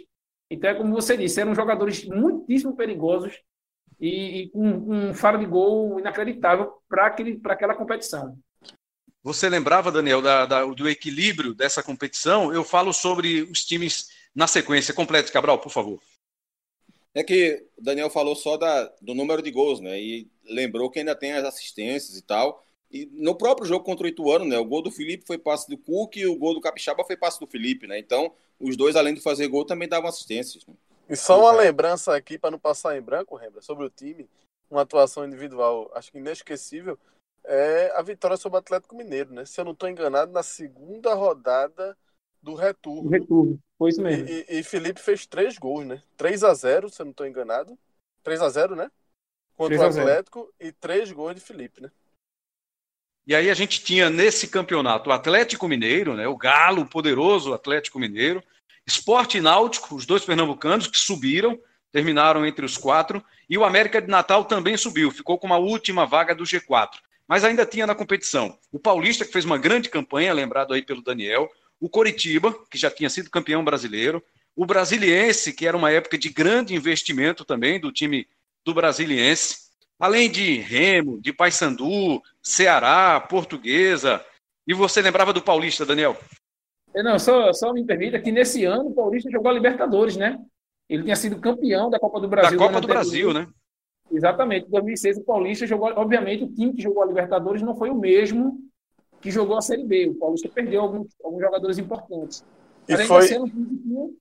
[0.50, 3.34] Então, é como você disse, eram jogadores muitíssimo perigosos
[4.00, 7.08] e, e com um faro de gol inacreditável para
[7.50, 8.38] aquela competição.
[9.22, 12.54] Você lembrava, Daniel, da, da, do equilíbrio dessa competição?
[12.54, 14.93] Eu falo sobre os times na sequência.
[14.93, 16.00] Complete, Cabral, por favor.
[17.13, 19.99] É que o Daniel falou só da, do número de gols, né?
[19.99, 22.63] E lembrou que ainda tem as assistências e tal.
[22.91, 24.58] E no próprio jogo contra o Ituano, né?
[24.58, 27.39] O gol do Felipe foi passe do Cook e o gol do Capixaba foi passe
[27.39, 27.99] do Felipe, né?
[27.99, 30.65] Então, os dois, além de fazer gol, também davam assistências.
[30.65, 30.73] Né?
[31.10, 34.30] E só uma lembrança aqui, para não passar em branco, Rembra, sobre o time,
[34.69, 36.97] uma atuação individual, acho que inesquecível,
[37.45, 39.45] é a vitória sobre o Atlético Mineiro, né?
[39.45, 41.97] Se eu não estou enganado, na segunda rodada
[42.43, 43.10] do retorno.
[43.10, 44.27] Retorno, foi isso mesmo.
[44.27, 46.03] E, e, e, Felipe fez três gols, né?
[46.17, 47.79] 3 a 0 se eu não estou enganado.
[48.21, 48.91] 3 a 0 né?
[49.56, 51.89] Contra o Atlético e três gols de Felipe, né?
[53.25, 56.27] E aí a gente tinha nesse campeonato o Atlético Mineiro, né?
[56.27, 58.43] O Galo, o poderoso Atlético Mineiro.
[58.86, 61.58] Esporte Náutico, os dois pernambucanos que subiram,
[61.91, 63.23] terminaram entre os quatro.
[63.49, 66.99] E o América de Natal também subiu, ficou com uma última vaga do G4.
[67.25, 71.01] Mas ainda tinha na competição o Paulista, que fez uma grande campanha, lembrado aí pelo
[71.01, 71.49] Daniel
[71.84, 74.24] o Coritiba, que já tinha sido campeão brasileiro,
[74.56, 78.26] o Brasiliense, que era uma época de grande investimento também do time
[78.63, 79.69] do Brasiliense,
[80.00, 84.24] além de Remo, de Paysandu, Ceará, Portuguesa.
[84.65, 86.15] E você lembrava do Paulista, Daniel?
[86.96, 90.39] É, não, só, só me permita que nesse ano o Paulista jogou a Libertadores, né?
[90.88, 92.58] Ele tinha sido campeão da Copa do Brasil.
[92.58, 93.46] Da Copa do Brasil, né?
[94.10, 94.67] Exatamente.
[94.67, 95.91] Em 2006, o Paulista jogou.
[95.98, 98.58] Obviamente, o time que jogou a Libertadores não foi o mesmo
[99.24, 100.10] que jogou a Série B.
[100.10, 102.44] O Paulista perdeu alguns, alguns jogadores importantes.
[102.88, 103.40] E Mas foi...
[103.40, 104.18] um time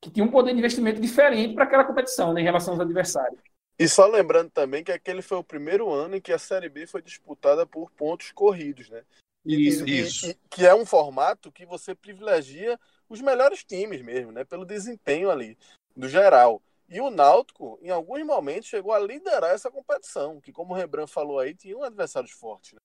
[0.00, 3.38] que tinha, um poder de investimento diferente para aquela competição, né, em relação aos adversários.
[3.78, 6.86] E só lembrando também que aquele foi o primeiro ano em que a Série B
[6.86, 9.02] foi disputada por pontos corridos, né?
[9.44, 10.30] Isso, e, isso.
[10.30, 14.44] E, que é um formato que você privilegia os melhores times mesmo, né?
[14.44, 15.58] Pelo desempenho ali,
[15.94, 16.62] do geral.
[16.88, 21.06] E o Náutico, em alguns momentos, chegou a liderar essa competição, que, como o Rebran
[21.06, 22.74] falou aí, tinha um adversário forte.
[22.74, 22.80] Né?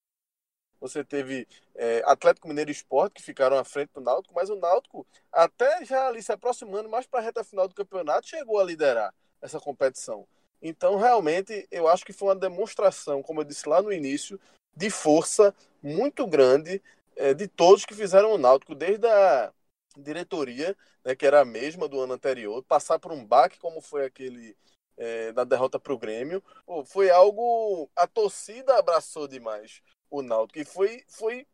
[0.79, 4.55] Você teve é, Atlético Mineiro e Esporte, que ficaram à frente do Náutico, mas o
[4.55, 8.63] Náutico, até já ali se aproximando mais para a reta final do campeonato, chegou a
[8.63, 10.27] liderar essa competição.
[10.61, 14.39] Então, realmente, eu acho que foi uma demonstração, como eu disse lá no início,
[14.75, 16.81] de força muito grande
[17.15, 19.53] é, de todos que fizeram o Náutico, desde a
[19.97, 24.05] diretoria, né, que era a mesma do ano anterior, passar por um baque como foi
[24.05, 24.55] aquele
[24.97, 27.89] é, da derrota para o Grêmio, pô, foi algo.
[27.95, 30.59] A torcida abraçou demais o Náutico.
[30.59, 31.47] E foi, foi.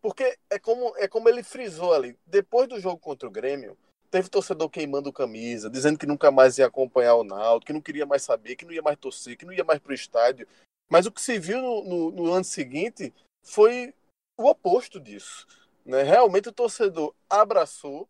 [0.00, 2.18] Porque é como, é como ele frisou ali.
[2.26, 3.76] Depois do jogo contra o Grêmio,
[4.10, 8.06] teve torcedor queimando camisa, dizendo que nunca mais ia acompanhar o Náutico, que não queria
[8.06, 10.46] mais saber, que não ia mais torcer, que não ia mais para o estádio.
[10.88, 13.12] Mas o que se viu no, no, no ano seguinte
[13.42, 13.94] foi
[14.38, 15.46] o oposto disso.
[15.84, 16.02] Né?
[16.02, 18.08] Realmente o torcedor abraçou.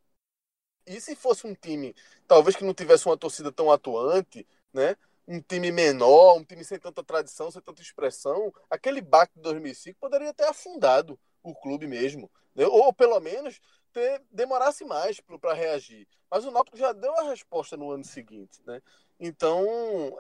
[0.87, 1.95] E se fosse um time,
[2.29, 4.97] talvez que não tivesse uma torcida tão atuante, né?
[5.27, 9.99] Um time menor, um time sem tanta tradição, sem tanta expressão, aquele baque de 2005
[9.99, 12.31] poderia ter afundado o clube mesmo.
[12.55, 12.67] Né?
[12.67, 13.61] Ou pelo menos
[13.93, 16.07] ter, demorasse mais para reagir.
[16.31, 18.61] Mas o Náutico já deu a resposta no ano seguinte.
[18.67, 18.83] Né?
[19.19, 19.65] Então,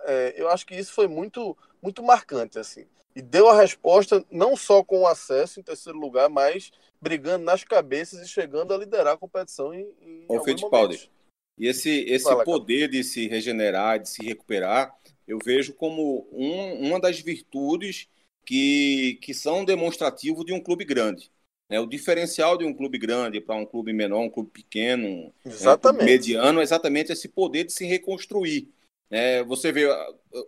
[0.04, 2.58] é, eu acho que isso foi muito, muito marcante.
[2.58, 7.44] assim E deu a resposta não só com o acesso em terceiro lugar, mas brigando
[7.44, 11.10] nas cabeças e chegando a liderar a competição em, em Ô, Fittipaldi,
[11.56, 14.94] e esse, esse Fala, poder de se regenerar, de se recuperar,
[15.26, 18.08] eu vejo como um, uma das virtudes
[18.44, 21.30] que, que são demonstrativo de um clube grande.
[21.68, 21.80] Né?
[21.80, 26.02] O diferencial de um clube grande para um clube menor, um clube pequeno, exatamente.
[26.02, 28.68] Um mediano, é exatamente esse poder de se reconstruir.
[29.10, 29.86] É, você vê,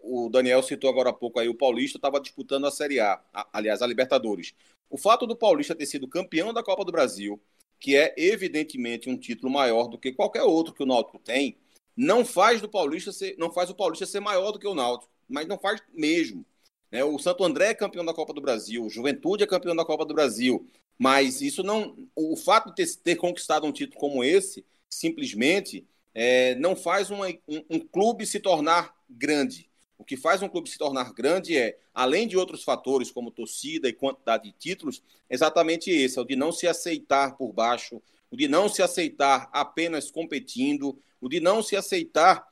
[0.03, 3.21] o Daniel citou agora há pouco aí, o Paulista estava disputando a Série A,
[3.53, 4.55] aliás, a Libertadores.
[4.91, 7.41] O fato do Paulista ter sido campeão da Copa do Brasil,
[7.79, 11.57] que é evidentemente um título maior do que qualquer outro que o Náutico tem,
[11.97, 15.11] não faz do Paulista ser, não faz o Paulista ser maior do que o Náutico,
[15.29, 16.45] mas não faz mesmo.
[16.91, 17.03] Né?
[17.05, 20.05] O Santo André é campeão da Copa do Brasil, o Juventude é campeão da Copa
[20.05, 20.67] do Brasil,
[20.99, 26.55] mas isso não, o fato de ter, ter conquistado um título como esse, simplesmente é,
[26.55, 29.69] não faz uma, um, um clube se tornar grande.
[29.99, 33.89] O que faz um clube se tornar grande é, além de outros fatores como torcida
[33.89, 38.37] e quantidade de títulos, exatamente esse, é o de não se aceitar por baixo, o
[38.37, 42.47] de não se aceitar apenas competindo, o de não se aceitar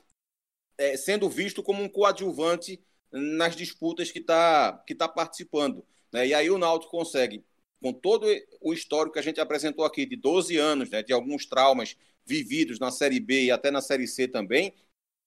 [0.78, 2.80] é, sendo visto como um coadjuvante
[3.12, 5.84] nas disputas que está que tá participando.
[6.12, 6.28] Né?
[6.28, 7.44] E aí o Náutico consegue,
[7.80, 8.26] com todo
[8.60, 12.78] o histórico que a gente apresentou aqui, de 12 anos, né, de alguns traumas vividos
[12.78, 14.74] na Série B e até na Série C também,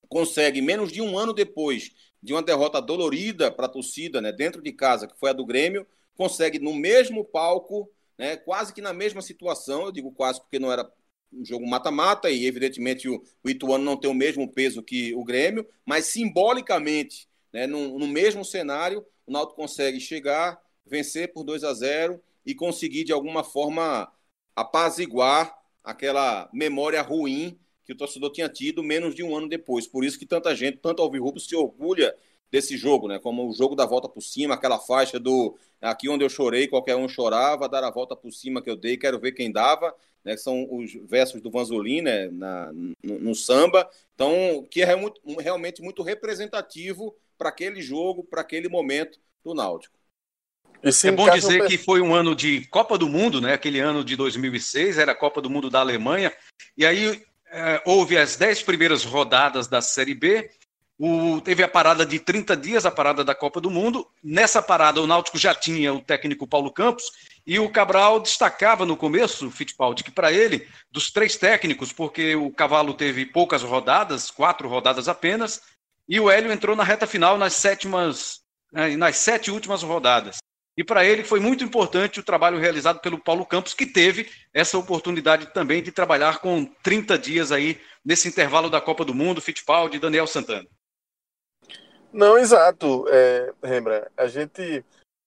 [0.10, 4.62] consegue, menos de um ano depois de uma derrota dolorida para a torcida, né, dentro
[4.62, 8.94] de casa, que foi a do Grêmio, consegue no mesmo palco, né, quase que na
[8.94, 10.92] mesma situação, eu digo quase porque não era
[11.32, 15.24] um jogo mata-mata e evidentemente o, o Ituano não tem o mesmo peso que o
[15.24, 21.64] Grêmio, mas simbolicamente, né, no, no mesmo cenário, o Náutico consegue chegar, vencer por 2
[21.64, 24.12] a 0 e conseguir de alguma forma
[24.56, 29.88] apaziguar aquela memória ruim que o torcedor tinha tido menos de um ano depois.
[29.88, 32.14] Por isso que tanta gente, tanto Alvirrubro, se orgulha
[32.52, 33.18] desse jogo, né?
[33.18, 36.98] Como o jogo da volta por cima, aquela faixa do aqui onde eu chorei, qualquer
[36.98, 40.36] um chorava, dar a volta por cima que eu dei, quero ver quem dava, né?
[40.36, 42.28] São os versos do Vanzolin, né?
[42.28, 43.90] Na, no, no samba.
[44.14, 49.98] Então, que é muito, realmente muito representativo para aquele jogo, para aquele momento do Náutico.
[50.84, 53.54] É bom dizer que foi um ano de Copa do Mundo, né?
[53.54, 56.32] Aquele ano de 2006 era a Copa do Mundo da Alemanha.
[56.78, 60.50] E aí é, houve as dez primeiras rodadas da Série B.
[61.00, 64.08] O, teve a parada de 30 dias, a parada da Copa do Mundo.
[64.24, 67.12] Nessa parada, o Náutico já tinha o técnico Paulo Campos
[67.46, 72.52] e o Cabral destacava no começo, Fittipaldi, que para ele, dos três técnicos, porque o
[72.52, 75.62] Cavalo teve poucas rodadas, quatro rodadas apenas,
[76.10, 80.40] e o Hélio entrou na reta final nas sétimas, né, nas sete últimas rodadas.
[80.78, 84.78] E para ele foi muito importante o trabalho realizado pelo Paulo Campos, que teve essa
[84.78, 89.98] oportunidade também de trabalhar com 30 dias aí nesse intervalo da Copa do Mundo, Fittipaldi
[89.98, 90.68] e Daniel Santana.
[92.14, 94.08] Não, exato, é, Rembrandt.
[94.16, 94.86] A gente,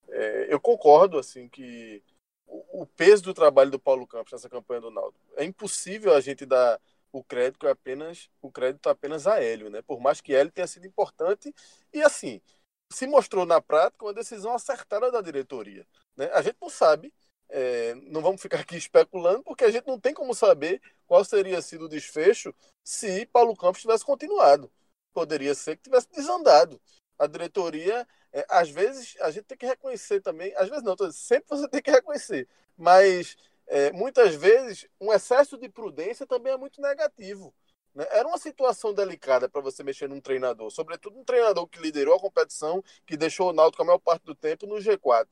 [0.09, 2.01] é, eu concordo assim que
[2.47, 6.21] o, o, peso do trabalho do Paulo Campos nessa campanha do Naldo é impossível a
[6.21, 6.79] gente dar
[7.11, 9.81] o crédito apenas o crédito apenas a Hélio, né?
[9.81, 11.53] Por mais que Hélio tenha sido importante
[11.93, 12.41] e assim
[12.91, 15.87] se mostrou na prática uma decisão acertada da diretoria.
[16.15, 16.29] Né?
[16.33, 17.13] A gente não sabe,
[17.49, 21.61] é, não vamos ficar aqui especulando, porque a gente não tem como saber qual seria
[21.61, 24.71] sido o desfecho se Paulo Campos tivesse continuado.
[25.13, 26.79] Poderia ser que tivesse desandado.
[27.17, 31.49] A diretoria, é, às vezes, a gente tem que reconhecer também, às vezes não, sempre
[31.49, 36.81] você tem que reconhecer, mas é, muitas vezes um excesso de prudência também é muito
[36.81, 37.53] negativo.
[37.93, 38.05] Né?
[38.11, 42.19] Era uma situação delicada para você mexer num treinador, sobretudo um treinador que liderou a
[42.19, 45.27] competição, que deixou o Náutico a maior parte do tempo no G4.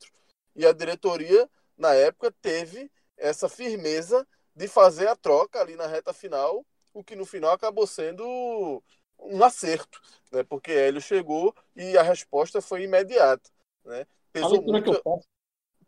[0.54, 6.12] E a diretoria, na época, teve essa firmeza de fazer a troca ali na reta
[6.12, 8.82] final, o que no final acabou sendo
[9.18, 10.00] um acerto,
[10.32, 10.42] né?
[10.42, 13.50] porque Hélio chegou e a resposta foi imediata.
[13.84, 14.06] Né?
[14.32, 15.02] Pesou muito,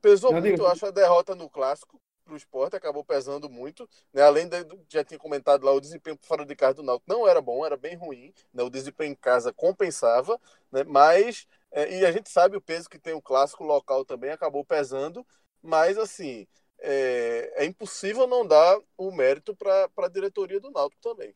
[0.00, 3.88] pesou muito eu acho, a derrota no Clássico, para o esporte, acabou pesando muito.
[4.12, 4.22] Né?
[4.22, 4.56] Além de,
[4.88, 7.76] já tinha comentado lá, o desempenho fora de casa do Náutico não era bom, era
[7.76, 8.32] bem ruim.
[8.52, 8.62] Né?
[8.62, 10.85] O desempenho em casa compensava, né?
[10.85, 11.46] mas.
[11.74, 15.26] É, e a gente sabe o peso que tem o clássico local também, acabou pesando,
[15.62, 16.46] mas assim.
[16.85, 21.32] É, é impossível não dar o mérito para a diretoria do Náutico também.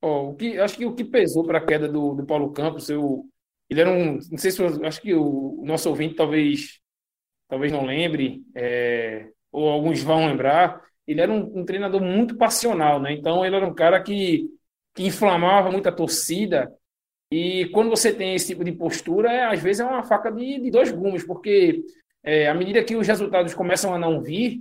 [0.00, 2.88] Oh, o que, acho que o que pesou para a queda do, do Paulo Campos,
[2.88, 3.28] eu,
[3.68, 4.20] ele era um.
[4.30, 6.80] Não sei se acho que o, o nosso ouvinte talvez
[7.50, 13.00] talvez não lembre, é, ou alguns vão lembrar, ele era um, um, treinador muito passional,
[13.00, 13.12] né?
[13.12, 14.48] Então ele era um cara que,
[14.94, 16.72] que inflamava muita torcida.
[17.32, 20.60] E quando você tem esse tipo de postura, é, às vezes é uma faca de,
[20.60, 21.82] de dois gumes, porque
[22.22, 24.60] é, à medida que os resultados começam a não vir,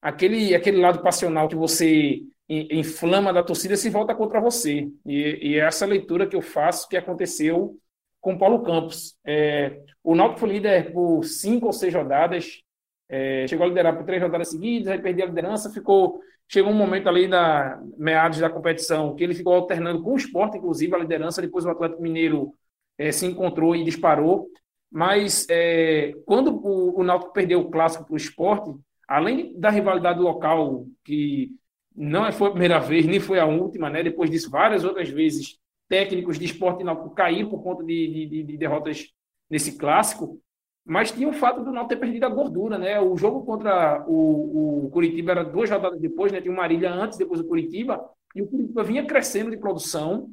[0.00, 4.88] aquele, aquele lado passional que você inflama da torcida se volta contra você.
[5.04, 7.78] E, e é essa leitura que eu faço que aconteceu
[8.20, 9.16] com Paulo Campos.
[9.24, 12.62] É, o Náutico foi líder por cinco ou seis rodadas,
[13.08, 16.20] é, chegou a liderar por três rodadas seguidas, aí perdeu a liderança, ficou.
[16.50, 20.56] Chegou um momento ali na meados da competição que ele ficou alternando com o esporte,
[20.56, 21.42] inclusive, a liderança.
[21.42, 22.54] Depois o Atlético Mineiro
[22.96, 24.48] é, se encontrou e disparou.
[24.90, 28.74] Mas é, quando o, o Náutico perdeu o clássico para o esporte,
[29.06, 31.50] além da rivalidade local, que
[31.94, 34.02] não foi a primeira vez, nem foi a última, né?
[34.02, 38.56] Depois disso, várias outras vezes, técnicos de esporte Náutico caíram por conta de, de, de
[38.56, 39.08] derrotas
[39.50, 40.40] nesse clássico.
[40.88, 42.98] Mas tinha o fato do Náutico ter perdido a gordura, né?
[42.98, 46.40] O jogo contra o, o Curitiba era duas rodadas depois, né?
[46.40, 50.30] Tinha o Marília antes, depois o Curitiba, e o Curitiba vinha crescendo de produção,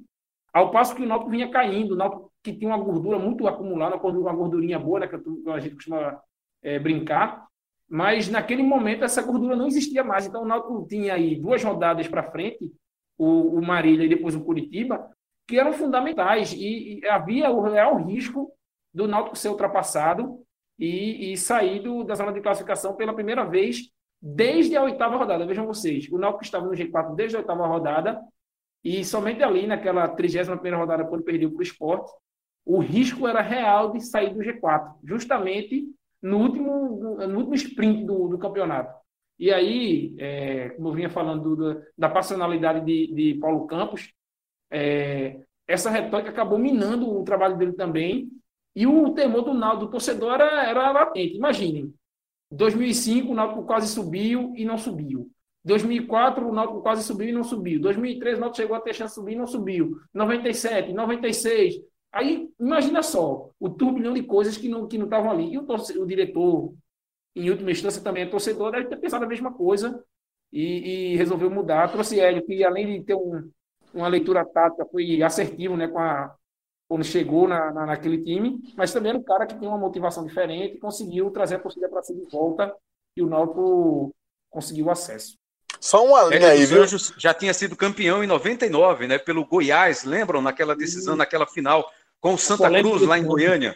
[0.53, 1.91] ao passo que o Náutico vinha caindo.
[1.91, 5.07] O Náutico que tinha uma gordura muito acumulada, uma gordurinha boa, né?
[5.09, 5.17] Que
[5.49, 6.21] a gente costuma
[6.63, 7.45] é, brincar.
[7.89, 10.25] Mas naquele momento essa gordura não existia mais.
[10.25, 12.71] Então o Náutico tinha aí duas rodadas para frente,
[13.17, 15.05] o, o Marília e depois o Curitiba,
[15.45, 16.53] que eram fundamentais.
[16.53, 18.53] E, e havia o real risco
[18.93, 20.44] do Náutico ser ultrapassado
[20.77, 23.89] e, e sair do, da zona de classificação pela primeira vez
[24.21, 25.45] desde a oitava rodada.
[25.45, 28.21] Vejam vocês, o Náutico estava no G4 desde a oitava rodada
[28.83, 32.11] e somente ali naquela 31 primeira rodada, quando perdeu para o esporte,
[32.65, 35.87] o risco era real de sair do G4, justamente
[36.21, 38.93] no último, no último sprint do, do campeonato.
[39.37, 44.11] E aí, é, como eu vinha falando do, da passionalidade de, de Paulo Campos,
[44.71, 48.29] é, essa retórica acabou minando o trabalho dele também
[48.75, 51.37] e o temor do Náutico, do torcedor, era, era latente.
[51.37, 51.93] Imaginem,
[52.51, 55.31] 2005 o Náutico quase subiu e não subiu.
[55.63, 57.81] 2004 o Náutico quase subiu e não subiu.
[57.81, 59.97] 2003 o Náutico chegou a ter chance de subir e não subiu.
[60.13, 61.75] 97, 96.
[62.11, 65.53] Aí, imagina só, o turbilhão de coisas que não que não estavam ali.
[65.53, 66.73] E o, o diretor,
[67.35, 70.03] em última instância, também é torcedor, deve ter pensado a mesma coisa
[70.51, 71.91] e, e resolveu mudar.
[71.91, 73.49] Trouxe Hélio, que além de ter um,
[73.93, 76.35] uma leitura tática, foi assertivo né, com a,
[76.87, 80.25] quando chegou na, na, naquele time, mas também era um cara que tem uma motivação
[80.25, 82.73] diferente e conseguiu trazer a torcida para si de volta
[83.17, 84.13] e o Náutico
[84.49, 85.35] conseguiu acesso.
[85.79, 86.83] Só uma linha aí, viu?
[86.83, 89.17] Anjos já tinha sido campeão em 99, né?
[89.17, 90.41] Pelo Goiás, lembram?
[90.41, 93.75] Naquela decisão, naquela final com o Santa Cruz lá em Goiânia.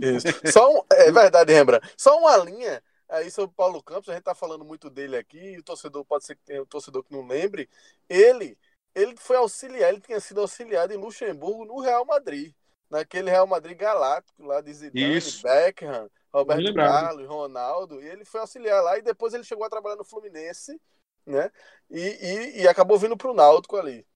[0.00, 0.26] Isso.
[0.50, 1.86] Só um, é verdade, Rembrandt.
[1.98, 5.38] Só uma linha aí sobre o Paulo Campos, a gente está falando muito dele aqui,
[5.38, 7.68] e o torcedor pode ser que tenha o torcedor que não lembre.
[8.08, 8.56] Ele
[8.94, 12.54] ele foi auxiliar, ele tinha sido auxiliado em Luxemburgo no Real Madrid.
[12.90, 15.42] Naquele Real Madrid galáctico lá de Zidane, Isso.
[15.42, 18.00] Beckham, Roberto Carlos, Ronaldo.
[18.00, 20.80] E ele foi auxiliar lá e depois ele chegou a trabalhar no Fluminense,
[21.26, 21.50] né?
[21.90, 24.06] E, e, e acabou vindo para o Náutico ali.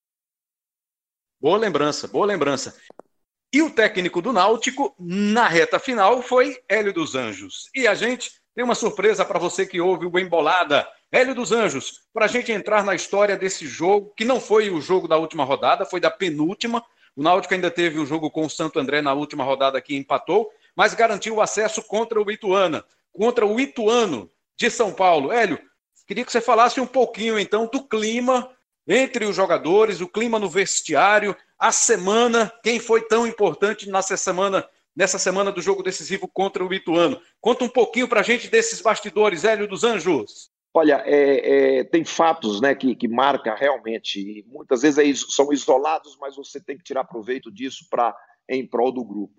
[1.40, 2.76] Boa lembrança, boa lembrança.
[3.52, 7.70] E o técnico do Náutico, na reta final, foi Hélio dos Anjos.
[7.74, 10.86] E a gente tem uma surpresa para você que ouve o Embolada.
[11.10, 14.78] Hélio dos Anjos, para a gente entrar na história desse jogo, que não foi o
[14.78, 16.84] jogo da última rodada, foi da penúltima.
[17.16, 20.50] O Náutico ainda teve um jogo com o Santo André na última rodada que empatou,
[20.76, 25.32] mas garantiu o acesso contra o Ituana, contra o Ituano de São Paulo.
[25.32, 25.58] Hélio,
[26.06, 28.50] queria que você falasse um pouquinho então do clima
[28.86, 34.68] entre os jogadores, o clima no vestiário, a semana, quem foi tão importante nessa semana,
[34.94, 37.18] nessa semana do jogo decisivo contra o Ituano.
[37.40, 40.50] Conta um pouquinho para a gente desses bastidores, Hélio dos Anjos.
[40.78, 44.44] Olha, é, é, tem fatos né, que, que marca realmente.
[44.46, 48.16] Muitas vezes é, são isolados, mas você tem que tirar proveito disso para
[48.48, 49.34] em prol do grupo.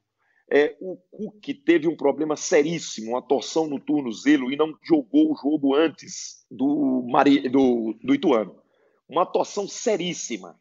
[0.52, 5.36] É, o Cook teve um problema seríssimo, uma torção no tornozelo e não jogou o
[5.38, 8.62] jogo antes do, Mari, do, do Ituano.
[9.08, 10.60] Uma torção seríssima.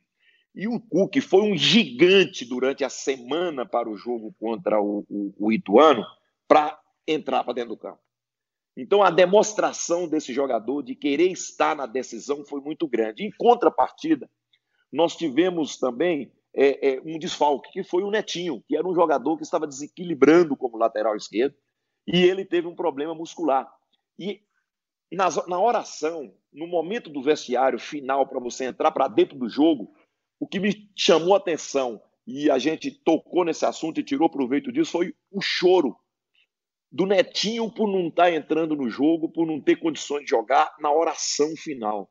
[0.55, 5.35] E o Cook foi um gigante durante a semana para o jogo contra o, o,
[5.37, 6.05] o Ituano
[6.47, 7.99] para entrar para dentro do campo.
[8.81, 13.25] Então a demonstração desse jogador de querer estar na decisão foi muito grande.
[13.25, 14.31] Em contrapartida,
[14.93, 19.37] nós tivemos também é, é, um desfalque, que foi o Netinho, que era um jogador
[19.37, 21.57] que estava desequilibrando como lateral esquerdo,
[22.07, 23.69] e ele teve um problema muscular.
[24.17, 24.41] E
[25.13, 29.93] na, na oração, no momento do vestiário final, para você entrar para dentro do jogo,
[30.39, 34.71] o que me chamou a atenção, e a gente tocou nesse assunto e tirou proveito
[34.71, 35.97] disso, foi o choro
[36.91, 40.75] do Netinho por não estar tá entrando no jogo, por não ter condições de jogar
[40.81, 42.11] na oração final.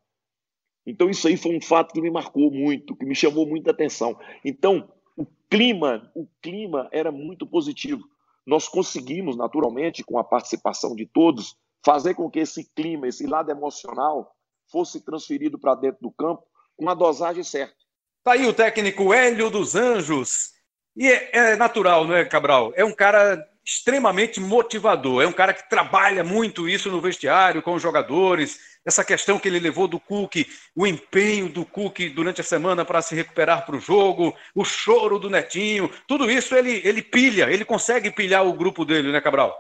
[0.86, 4.18] Então, isso aí foi um fato que me marcou muito, que me chamou muita atenção.
[4.46, 8.04] Então, o clima, o clima era muito positivo.
[8.46, 13.52] Nós conseguimos, naturalmente, com a participação de todos, fazer com que esse clima, esse lado
[13.52, 14.34] emocional,
[14.72, 16.44] fosse transferido para dentro do campo
[16.78, 17.76] com a dosagem certa.
[18.20, 20.52] Está aí o técnico Hélio dos Anjos.
[20.96, 22.72] E é, é natural, não é, Cabral?
[22.76, 23.38] É um cara
[23.68, 25.22] extremamente motivador.
[25.22, 28.58] É um cara que trabalha muito isso no vestiário, com os jogadores.
[28.86, 30.36] Essa questão que ele levou do Cook,
[30.74, 35.20] o empenho do Cook durante a semana para se recuperar para o jogo, o choro
[35.20, 39.54] do Netinho, tudo isso ele, ele pilha, ele consegue pilhar o grupo dele, né, Cabral?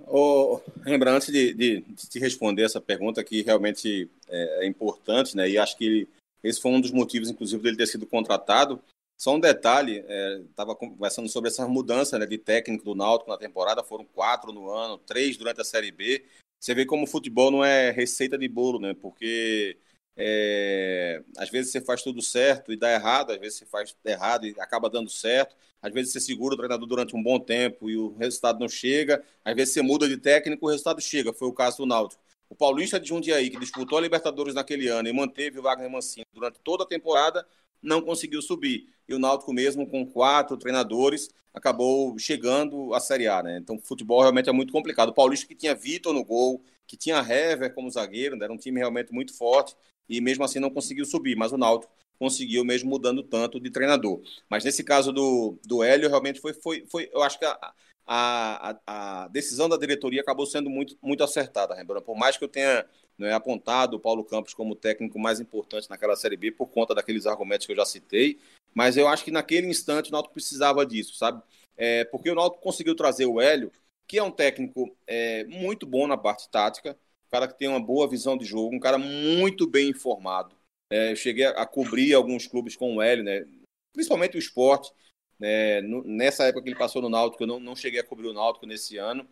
[0.00, 5.36] Oh, lembra, antes de, de, de, te responder essa pergunta que realmente é, é importante,
[5.36, 5.48] né?
[5.48, 6.08] E acho que ele,
[6.42, 8.80] esse foi um dos motivos, inclusive, dele ter sido contratado.
[9.18, 10.04] Só um detalhe,
[10.48, 14.52] estava é, conversando sobre essa mudança né, de técnico do Náutico na temporada, foram quatro
[14.52, 16.24] no ano, três durante a Série B.
[16.60, 18.94] Você vê como o futebol não é receita de bolo, né?
[18.94, 19.76] Porque
[20.16, 24.46] é, às vezes você faz tudo certo e dá errado, às vezes você faz errado
[24.46, 27.96] e acaba dando certo, às vezes você segura o treinador durante um bom tempo e
[27.96, 31.48] o resultado não chega, às vezes você muda de técnico e o resultado chega, foi
[31.48, 32.22] o caso do Náutico.
[32.48, 36.26] O Paulista de Jundiaí, que disputou a Libertadores naquele ano e manteve o Wagner Mancini
[36.32, 37.46] durante toda a temporada,
[37.82, 38.86] não conseguiu subir.
[39.08, 43.58] E o Náutico mesmo, com quatro treinadores, acabou chegando à Série A, né?
[43.58, 45.10] Então, futebol realmente é muito complicado.
[45.10, 48.44] O Paulista que tinha Vitor no gol, que tinha Hever como zagueiro, né?
[48.44, 49.74] era um time realmente muito forte,
[50.08, 51.36] e mesmo assim não conseguiu subir.
[51.36, 54.20] Mas o Náutico conseguiu mesmo mudando tanto de treinador.
[54.48, 57.72] Mas nesse caso do, do Hélio, realmente foi, foi, foi eu acho que a,
[58.06, 62.04] a, a decisão da diretoria acabou sendo muito, muito acertada, Rembrandt.
[62.04, 62.84] Por mais que eu tenha
[63.18, 67.26] né, apontado o Paulo Campos como técnico mais importante naquela Série B por conta daqueles
[67.26, 68.38] argumentos que eu já citei,
[68.74, 71.42] mas eu acho que naquele instante o Náutico precisava disso, sabe?
[71.76, 73.72] É, porque o Náutico conseguiu trazer o Hélio,
[74.06, 76.96] que é um técnico é, muito bom na parte tática,
[77.26, 80.56] um cara que tem uma boa visão de jogo, um cara muito bem informado.
[80.90, 83.46] É, eu cheguei a, a, cobrir alguns clubes com o Hélio, né?
[83.92, 84.92] principalmente o esporte.
[85.38, 85.80] Né?
[86.04, 88.66] nessa época que ele passou no Náutico, eu não, não cheguei a cobrir o Náutico
[88.66, 89.28] nesse ano,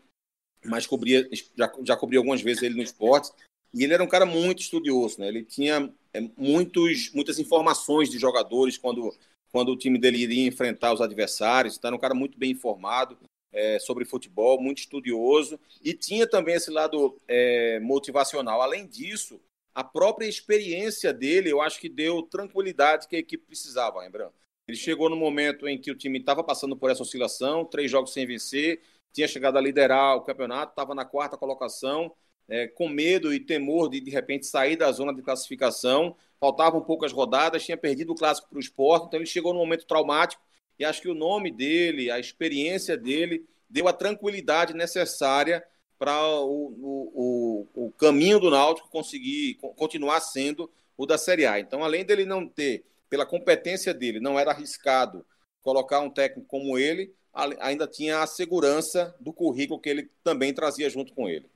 [0.65, 3.33] mas cobria, já, já cobri algumas vezes ele no esporte.
[3.77, 5.29] E ele era um cara muito estudioso, né?
[5.29, 9.15] Ele tinha é, muitos, muitas informações de jogadores quando,
[9.53, 11.77] quando o time dele iria enfrentar os adversários.
[11.77, 13.19] Então, era um cara muito bem informado
[13.53, 15.61] é, sobre futebol, muito estudioso.
[15.85, 18.63] E tinha também esse lado é, motivacional.
[18.63, 19.39] Além disso,
[19.75, 24.33] a própria experiência dele, eu acho que deu tranquilidade que a equipe precisava, lembrando.
[24.67, 28.15] Ele chegou no momento em que o time estava passando por essa oscilação, três jogos
[28.15, 28.81] sem vencer,
[29.13, 32.11] tinha chegado a liderar o campeonato, estava na quarta colocação
[32.49, 36.17] é, com medo e temor de de repente sair da zona de classificação.
[36.39, 39.87] Faltavam poucas rodadas, tinha perdido o clássico para o esporte, então ele chegou num momento
[39.87, 40.43] traumático
[40.79, 45.65] e acho que o nome dele, a experiência dele, deu a tranquilidade necessária
[45.99, 51.59] para o, o, o, caminho do Náutico conseguir continuar sendo o da Série A.
[51.59, 55.25] Então, além dele não ter, pela competência dele, não era arriscado
[55.63, 57.15] colocar um técnico como ele,
[57.61, 61.51] ainda tinha a segurança do currículo que ele também trazia junto com ele.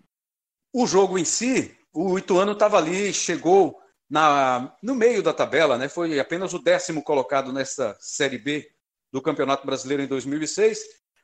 [0.73, 5.89] O jogo em si, o Ituano estava ali, chegou na, no meio da tabela, né?
[5.89, 8.71] foi apenas o décimo colocado nessa Série B
[9.13, 10.79] do Campeonato Brasileiro em 2006,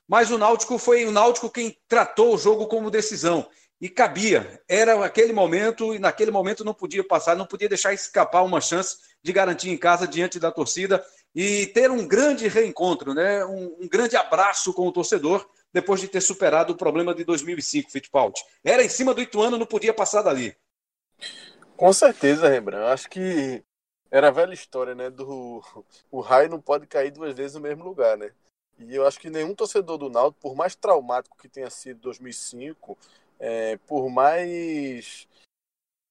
[0.08, 3.48] mas o Náutico foi o Náutico quem tratou o jogo como decisão.
[3.80, 8.42] E cabia, era aquele momento, e naquele momento não podia passar, não podia deixar escapar
[8.42, 13.44] uma chance de garantir em casa diante da torcida e ter um grande reencontro, né?
[13.44, 15.46] um, um grande abraço com o torcedor
[15.76, 18.40] depois de ter superado o problema de 2005, Fittipaldi.
[18.64, 20.56] Era em cima do Ituano, não podia passar dali.
[21.76, 22.90] Com certeza, Rembrandt.
[22.90, 23.62] Acho que
[24.10, 25.10] Era a velha história, né?
[25.10, 25.62] Do
[26.10, 28.32] o raio não pode cair duas vezes no mesmo lugar, né?
[28.78, 32.96] E eu acho que nenhum torcedor do Náutico, por mais traumático que tenha sido 2005,
[33.38, 35.28] é, por mais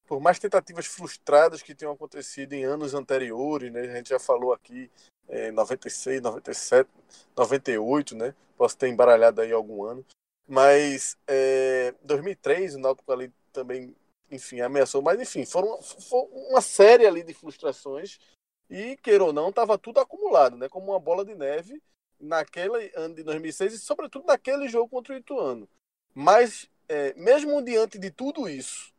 [0.05, 3.81] por mais tentativas frustradas que tenham acontecido em anos anteriores, né?
[3.81, 4.89] A gente já falou aqui
[5.27, 6.89] é, 96, 97,
[7.35, 8.35] 98, né?
[8.57, 10.05] Posso ter embaralhado aí algum ano.
[10.47, 13.95] Mas é, 2003 o Náutico ali também,
[14.29, 15.01] enfim, ameaçou.
[15.01, 18.19] Mas enfim, foram, foram uma série ali de frustrações
[18.69, 20.69] e, queira ou não, estava tudo acumulado, né?
[20.69, 21.81] Como uma bola de neve
[22.19, 25.67] naquele ano de 2006 e sobretudo naquele jogo contra o Ituano.
[26.13, 28.93] Mas é, mesmo diante de tudo isso,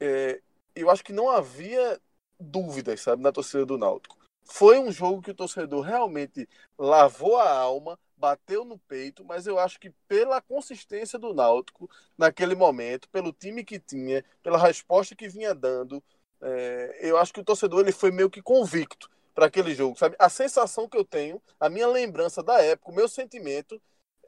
[0.00, 0.40] é,
[0.74, 2.00] eu acho que não havia
[2.38, 4.18] dúvidas, sabe, na torcida do Náutico.
[4.44, 6.48] Foi um jogo que o torcedor realmente
[6.78, 11.88] lavou a alma, bateu no peito, mas eu acho que pela consistência do Náutico
[12.18, 16.02] naquele momento, pelo time que tinha, pela resposta que vinha dando,
[16.42, 20.16] é, eu acho que o torcedor ele foi meio que convicto para aquele jogo, sabe?
[20.18, 23.80] A sensação que eu tenho, a minha lembrança da época, o meu sentimento,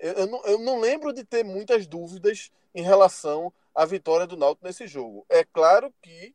[0.03, 4.37] eu, eu, não, eu não lembro de ter muitas dúvidas em relação à vitória do
[4.37, 5.25] Náutico nesse jogo.
[5.29, 6.35] É claro que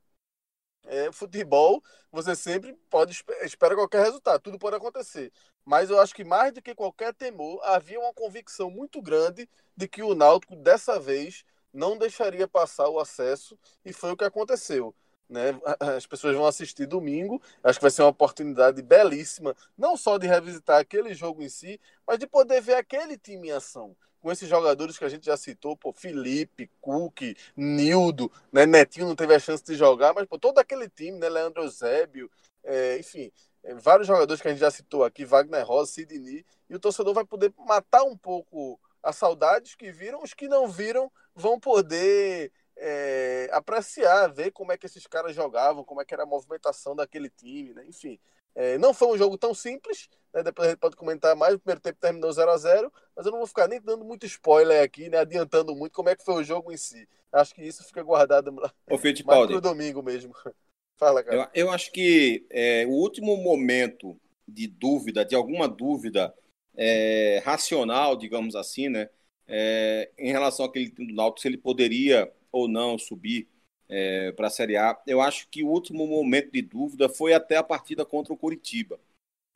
[0.86, 5.34] é, futebol, você sempre pode esperar qualquer resultado, tudo pode acontecer.
[5.66, 9.86] Mas eu acho que mais do que qualquer temor, havia uma convicção muito grande de
[9.86, 11.44] que o Náutico dessa vez
[11.74, 14.96] não deixaria passar o acesso e foi o que aconteceu.
[15.30, 15.60] Né?
[15.80, 17.42] As pessoas vão assistir domingo.
[17.64, 21.80] Acho que vai ser uma oportunidade belíssima, não só de revisitar aquele jogo em si,
[22.06, 25.38] mas de poder ver aquele time em ação com esses jogadores que a gente já
[25.38, 28.66] citou, pô, Felipe, Cook, Nildo, né?
[28.66, 31.30] Netinho não teve a chance de jogar, mas pô, todo aquele time, né?
[31.30, 32.30] Leandro Eusébio,
[32.64, 33.32] é, enfim,
[33.64, 37.14] é, vários jogadores que a gente já citou aqui, Wagner Rosa, Sidney, e o torcedor
[37.14, 42.52] vai poder matar um pouco as saudades que viram, os que não viram vão poder
[42.80, 46.96] é, apreciar, ver como é que esses caras jogavam, como é que era a movimentação
[46.96, 47.86] daquele time, né?
[47.88, 48.20] Enfim,
[48.56, 50.42] é, não foi um jogo tão simples, né?
[50.42, 51.56] depois a gente pode comentar mais.
[51.56, 54.26] O primeiro tempo terminou 0 a 0 mas eu não vou ficar nem dando muito
[54.26, 55.20] spoiler aqui, né?
[55.20, 57.08] adiantando muito como é que foi o jogo em si.
[57.32, 58.50] Acho que isso fica guardado
[58.90, 60.34] Ô, mais para o domingo mesmo.
[60.98, 61.52] Fala, cara.
[61.54, 66.34] Eu, eu acho que é, o último momento de dúvida, de alguma dúvida
[66.76, 69.10] é, racional, digamos assim, né?
[69.48, 73.48] É, em relação àquele time do Náutico, se ele poderia ou não subir
[73.90, 74.98] é, para a Série A.
[75.06, 79.00] Eu acho que o último momento de dúvida foi até a partida contra o Curitiba.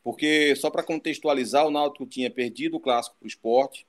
[0.04, 3.86] Porque, só para contextualizar, o Náutico tinha perdido o clássico para o esporte,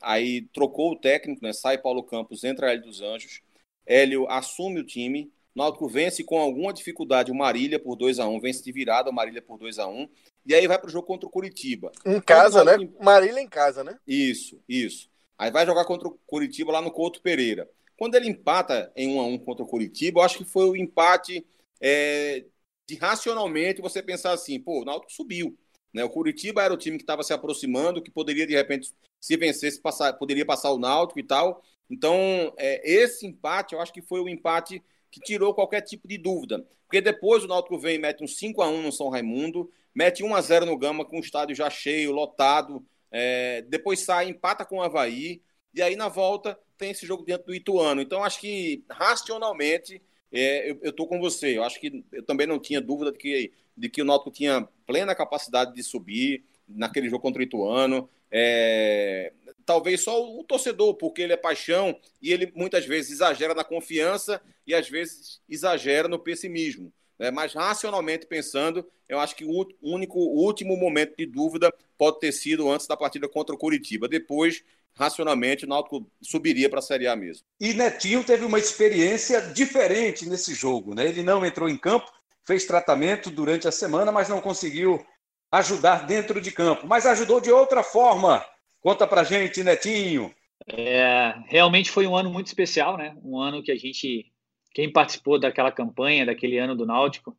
[0.00, 1.52] aí trocou o técnico, né?
[1.52, 3.40] sai Paulo Campos, entra Hélio dos Anjos,
[3.86, 8.26] Hélio assume o time, o Náutico vence com alguma dificuldade o Marília por 2 a
[8.26, 10.08] 1 vence de virada o Marília por 2 a 1
[10.46, 11.90] e aí vai para o jogo contra o Curitiba.
[12.04, 12.76] Em casa, né?
[13.00, 13.98] Marília em casa, né?
[14.06, 15.08] Isso, isso.
[15.38, 17.70] Aí vai jogar contra o Curitiba lá no Couto Pereira.
[17.96, 20.76] Quando ele empata em 1 a 1 contra o Curitiba, eu acho que foi o
[20.76, 21.46] empate
[21.80, 22.44] é,
[22.86, 25.56] de racionalmente você pensar assim, pô, o Náutico subiu.
[25.92, 26.02] Né?
[26.04, 29.80] O Curitiba era o time que estava se aproximando, que poderia, de repente, se vencesse,
[29.80, 31.62] passar, poderia passar o Náutico e tal.
[31.88, 36.18] Então, é, esse empate, eu acho que foi o empate que tirou qualquer tipo de
[36.18, 36.66] dúvida.
[36.86, 40.24] Porque depois o Náutico vem e mete um 5 a 1 no São Raimundo, mete
[40.24, 42.84] 1 a 0 no Gama com o estádio já cheio, lotado.
[43.10, 45.40] É, depois sai, empata com o Havaí.
[45.74, 48.00] E aí, na volta, tem esse jogo dentro do Ituano.
[48.00, 50.00] Então, acho que, racionalmente,
[50.32, 51.56] é, eu estou com você.
[51.56, 54.68] Eu acho que eu também não tinha dúvida de que, de que o Náutico tinha
[54.86, 58.08] plena capacidade de subir naquele jogo contra o Ituano.
[58.30, 59.32] É,
[59.64, 64.40] talvez só o torcedor, porque ele é paixão e ele muitas vezes exagera na confiança
[64.66, 66.92] e às vezes exagera no pessimismo.
[67.18, 67.30] Né?
[67.30, 72.68] Mas racionalmente pensando, eu acho que o único último momento de dúvida pode ter sido
[72.70, 74.08] antes da partida contra o Curitiba.
[74.08, 74.64] Depois
[74.96, 77.46] racionalmente o Náutico subiria para a Série A mesmo.
[77.60, 81.08] E Netinho teve uma experiência diferente nesse jogo, né?
[81.08, 82.10] Ele não entrou em campo,
[82.46, 85.04] fez tratamento durante a semana, mas não conseguiu
[85.50, 88.44] ajudar dentro de campo, mas ajudou de outra forma.
[88.80, 90.34] Conta pra gente, Netinho.
[90.66, 93.16] É, realmente foi um ano muito especial, né?
[93.22, 94.32] Um ano que a gente,
[94.72, 97.36] quem participou daquela campanha, daquele ano do Náutico,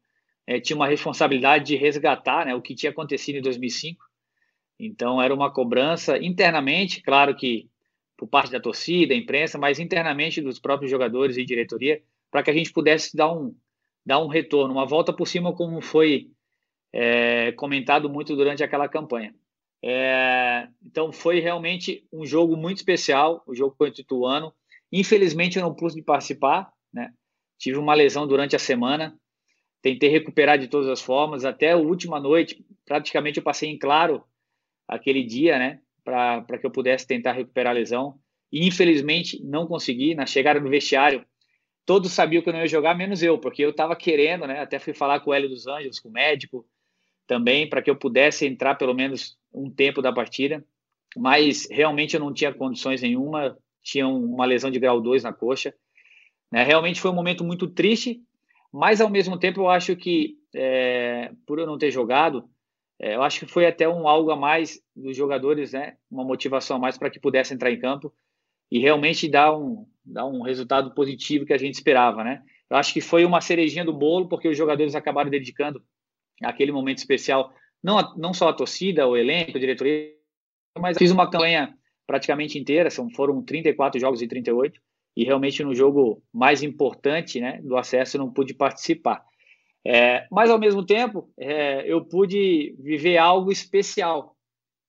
[0.47, 4.05] é, tinha uma responsabilidade de resgatar né, o que tinha acontecido em 2005
[4.80, 7.69] então era uma cobrança internamente, claro que
[8.17, 12.01] por parte da torcida, imprensa, mas internamente dos próprios jogadores e diretoria,
[12.32, 13.53] para que a gente pudesse dar um,
[14.05, 16.30] dar um retorno, uma volta por cima, como foi
[16.93, 19.34] é, comentado muito durante aquela campanha.
[19.84, 24.53] É, então foi realmente um jogo muito especial, o jogo contra o Ituano.
[24.91, 27.13] Infelizmente eu não pude participar, né?
[27.57, 29.17] tive uma lesão durante a semana,
[29.82, 34.23] tentei recuperar de todas as formas, até a última noite, praticamente eu passei em claro
[34.88, 38.20] aquele dia, né, para que eu pudesse tentar recuperar a lesão.
[38.52, 40.16] E infelizmente não consegui.
[40.16, 41.26] Na chegada no vestiário,
[41.86, 44.60] todos sabiam que eu não ia jogar, menos eu, porque eu estava querendo, né?
[44.60, 46.66] Até fui falar com o Hélio dos Anjos, com o médico
[47.28, 50.64] também, para que eu pudesse entrar pelo menos um tempo da partida.
[51.18, 55.74] Mas realmente eu não tinha condições nenhuma, tinha uma lesão de grau 2 na coxa.
[56.52, 56.64] Né?
[56.64, 58.22] Realmente foi um momento muito triste,
[58.72, 62.50] mas ao mesmo tempo eu acho que, é, por eu não ter jogado,
[63.00, 65.98] é, eu acho que foi até um algo a mais dos jogadores, né?
[66.10, 68.14] Uma motivação a mais para que pudesse entrar em campo
[68.72, 72.41] e realmente dar um, dar um resultado positivo que a gente esperava, né?
[72.70, 75.84] Eu acho que foi uma cerejinha do bolo, porque os jogadores acabaram dedicando
[76.41, 80.12] aquele momento especial, não, não só a torcida, o elenco, a diretoria,
[80.78, 81.78] mas fiz uma campanha
[82.08, 84.80] praticamente inteira, são, foram 34 jogos e 38,
[85.16, 89.24] e realmente no jogo mais importante né, do acesso não pude participar.
[89.86, 94.36] É, mas, ao mesmo tempo, é, eu pude viver algo especial,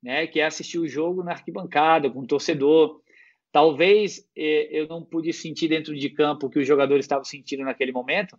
[0.03, 3.03] né, que é assistir o jogo na arquibancada, com o torcedor.
[3.53, 7.63] Talvez é, eu não pude sentir dentro de campo o que os jogadores estavam sentindo
[7.63, 8.39] naquele momento,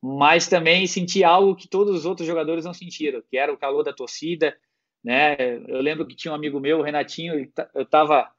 [0.00, 3.84] mas também senti algo que todos os outros jogadores não sentiram, que era o calor
[3.84, 4.56] da torcida.
[5.04, 5.36] Né?
[5.68, 7.34] Eu lembro que tinha um amigo meu, o Renatinho,
[7.74, 8.30] eu estava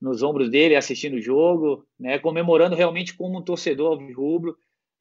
[0.00, 2.18] nos ombros dele assistindo o jogo, né?
[2.18, 4.56] comemorando realmente como um torcedor rubro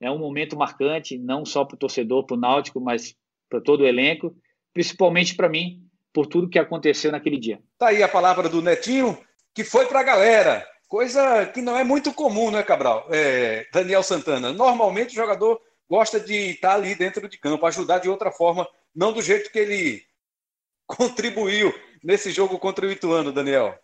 [0.05, 3.15] é um momento marcante, não só para o torcedor, para o Náutico, mas
[3.49, 4.35] para todo o elenco,
[4.73, 5.81] principalmente para mim,
[6.13, 7.59] por tudo que aconteceu naquele dia.
[7.77, 9.17] Tá aí a palavra do Netinho,
[9.53, 10.65] que foi para a galera.
[10.87, 13.07] Coisa que não é muito comum, né, Cabral?
[13.09, 14.53] É, Daniel Santana.
[14.53, 18.67] Normalmente o jogador gosta de estar tá ali dentro de campo, ajudar de outra forma,
[18.93, 20.03] não do jeito que ele
[20.85, 23.77] contribuiu nesse jogo contra o Ituano, Daniel.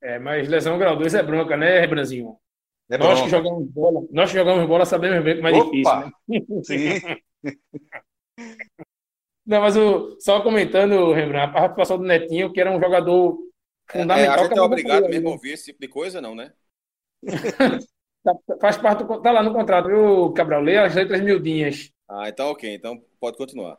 [0.00, 2.38] É, mas lesão grau 2 é bronca, né, Brasil?
[2.90, 5.64] É nós que jogamos bola, nós que jogamos bola sabemos bem como é Opa!
[5.64, 6.62] difícil, né?
[6.64, 8.44] Sim.
[9.44, 13.38] Não, mas o, só comentando, Rembrandt, a participação do Netinho, que era um jogador
[13.90, 14.34] fundamental.
[14.34, 16.52] É, a gente é obrigado mesmo a ouvir esse tipo de coisa, não, né?
[18.24, 20.62] tá, faz parte do, tá lá no contrato, viu, Cabral?
[20.62, 21.90] Lê as letras miudinhas.
[22.08, 23.78] Ah, então ok, então pode continuar.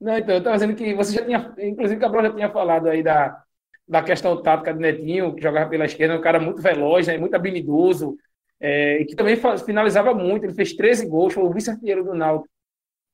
[0.00, 2.88] Não, então, eu estava dizendo que você já tinha, inclusive o Cabral já tinha falado
[2.88, 3.44] aí da,
[3.86, 7.34] da questão tática do Netinho, que jogava pela esquerda, um cara muito veloz, né, muito
[7.34, 8.16] habilidoso,
[8.60, 10.44] é, que também finalizava muito.
[10.44, 12.48] Ele fez 13 gols, foi o vice-artilheiro do Náutico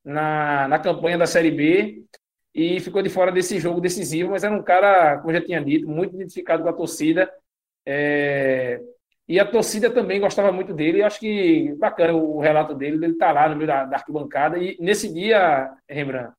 [0.05, 2.03] na, na campanha da Série B
[2.55, 5.63] e ficou de fora desse jogo decisivo, mas era um cara, como eu já tinha
[5.63, 7.31] dito, muito identificado com a torcida.
[7.87, 8.81] É,
[9.29, 11.03] e a torcida também gostava muito dele.
[11.03, 14.59] acho que bacana o relato dele, ele tá lá no meio da, da arquibancada.
[14.59, 16.33] E nesse dia, Rembrandt,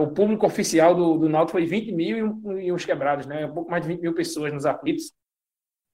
[0.00, 3.44] o público oficial do, do Náutico foi 20 mil e, uns quebrados, né?
[3.46, 5.12] Um pouco mais de 20 mil pessoas nos aflitos.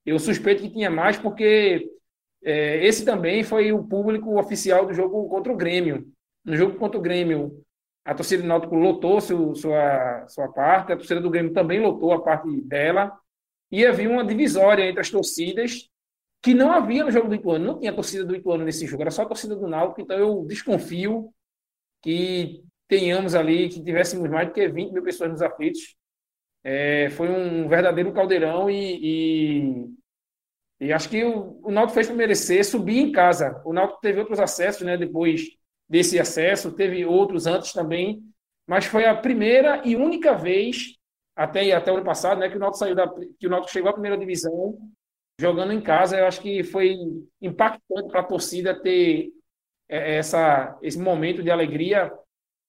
[0.07, 1.91] Eu suspeito que tinha mais porque
[2.43, 6.07] é, esse também foi o público oficial do jogo contra o Grêmio.
[6.45, 7.62] No jogo contra o Grêmio,
[8.05, 12.12] a torcida do Náutico lotou seu, sua, sua parte, a torcida do Grêmio também lotou
[12.12, 13.12] a parte dela,
[13.70, 15.88] e havia uma divisória entre as torcidas
[16.43, 17.64] que não havia no jogo do Ituano.
[17.64, 20.45] Não tinha torcida do Ituano nesse jogo, era só a torcida do Náutico, então eu
[20.47, 21.32] desconfio
[22.03, 25.97] que tenhamos ali, que tivéssemos mais do que 20 mil pessoas nos aflitos.
[26.64, 29.86] É, foi um verdadeiro caldeirão e,
[30.80, 33.62] e, e acho que o, o Náutico fez para merecer subir em casa.
[33.64, 35.43] O Náutico teve outros acessos, né, depois
[35.88, 38.22] desse acesso, teve outros antes também,
[38.66, 40.97] mas foi a primeira e única vez
[41.34, 43.91] até até o ano passado, né, que o Náutico saiu da que o Náutico chegou
[43.91, 44.76] à primeira divisão
[45.41, 46.18] jogando em casa.
[46.18, 46.97] Eu acho que foi
[47.41, 49.30] impactante para a torcida ter
[49.88, 52.12] é, essa esse momento de alegria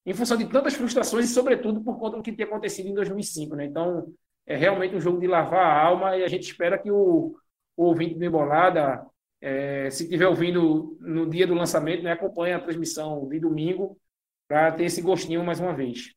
[0.06, 3.56] em função de tantas frustrações e, sobretudo, por conta do que tinha acontecido em 2005.
[3.56, 3.66] Né?
[3.66, 4.14] Então,
[4.46, 7.36] é realmente um jogo de lavar a alma e a gente espera que o,
[7.78, 9.06] o ouvinte do Embolada,
[9.40, 13.98] é, se estiver ouvindo no dia do lançamento, né, acompanhe a transmissão de domingo
[14.48, 16.14] para ter esse gostinho mais uma vez.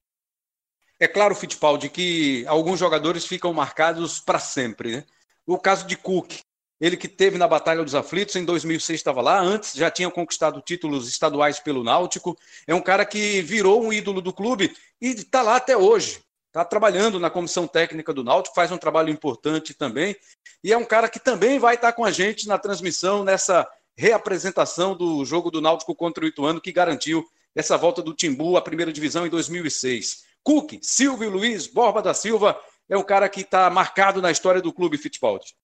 [0.98, 4.96] É claro, Fittipaldi, que alguns jogadores ficam marcados para sempre.
[4.96, 5.04] Né?
[5.46, 6.40] O caso de Cook,
[6.80, 10.60] ele que teve na Batalha dos Aflitos, em 2006 estava lá, antes já tinha conquistado
[10.60, 12.36] títulos estaduais pelo Náutico.
[12.66, 16.20] É um cara que virou um ídolo do clube e está lá até hoje.
[16.48, 20.16] Está trabalhando na comissão técnica do Náutico, faz um trabalho importante também.
[20.62, 23.66] E é um cara que também vai estar com a gente na transmissão, nessa
[23.96, 28.62] reapresentação do jogo do Náutico contra o Ituano, que garantiu essa volta do Timbu à
[28.62, 30.24] primeira divisão em 2006.
[30.42, 34.72] Cook, Silvio Luiz, Borba da Silva, é um cara que está marcado na história do
[34.72, 35.54] clube Fittipaldi.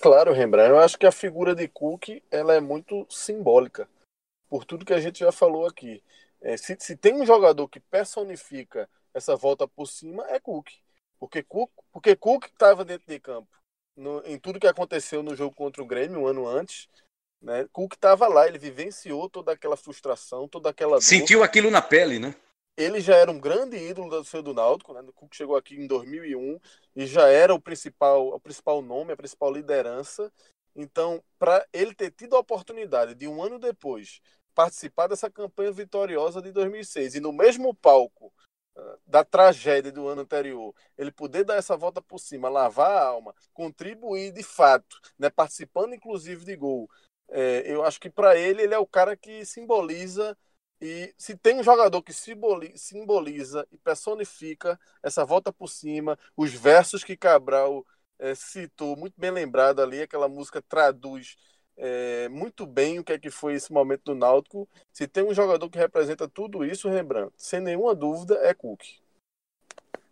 [0.00, 0.70] Claro, Rembrandt.
[0.70, 3.88] Eu acho que a figura de Cook ela é muito simbólica,
[4.48, 6.02] por tudo que a gente já falou aqui.
[6.40, 10.68] É, se, se, tem um jogador que personifica essa volta por cima, é Cook.
[11.18, 13.48] Porque Cook porque Cook estava dentro de campo.
[13.96, 16.88] No, em tudo que aconteceu no jogo contra o Grêmio um ano antes,
[17.42, 17.66] né?
[17.72, 21.02] Cook estava lá, ele vivenciou toda aquela frustração, toda aquela dor.
[21.02, 22.34] Sentiu aquilo na pele, né?
[22.80, 25.00] Ele já era um grande ídolo do seu do Náutico, né?
[25.00, 26.58] O Cook chegou aqui em 2001
[26.96, 30.32] e já era o principal, o principal nome, a principal liderança.
[30.74, 34.20] Então, para ele ter tido a oportunidade de um ano depois
[34.54, 38.32] participar dessa campanha vitoriosa de 2006 e no mesmo palco
[38.76, 43.04] uh, da tragédia do ano anterior, ele poder dar essa volta por cima, lavar a
[43.06, 46.88] alma, contribuir de fato, né, participando inclusive de gol,
[47.30, 50.36] é, eu acho que para ele ele é o cara que simboliza
[50.80, 57.04] e se tem um jogador que simboliza e personifica essa volta por cima, os versos
[57.04, 57.84] que Cabral
[58.18, 61.36] é, citou, muito bem lembrado ali, aquela música traduz
[61.76, 64.68] é, muito bem o que é que foi esse momento do Náutico.
[64.92, 68.82] Se tem um jogador que representa tudo isso, Rembrandt, sem nenhuma dúvida, é Cook.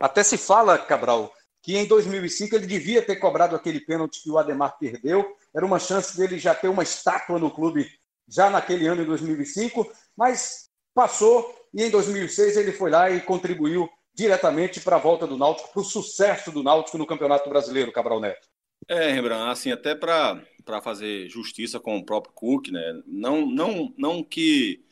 [0.00, 4.38] Até se fala, Cabral, que em 2005 ele devia ter cobrado aquele pênalti que o
[4.38, 5.36] Ademar perdeu.
[5.54, 7.97] Era uma chance dele já ter uma estátua no clube
[8.28, 13.88] já naquele ano, em 2005, mas passou e em 2006 ele foi lá e contribuiu
[14.14, 18.20] diretamente para a volta do Náutico, para o sucesso do Náutico no Campeonato Brasileiro, Cabral
[18.20, 18.48] Neto.
[18.88, 20.42] É, Rembrandt, assim, até para
[20.82, 23.02] fazer justiça com o próprio Cook, né?
[23.06, 24.84] Não, não, não que,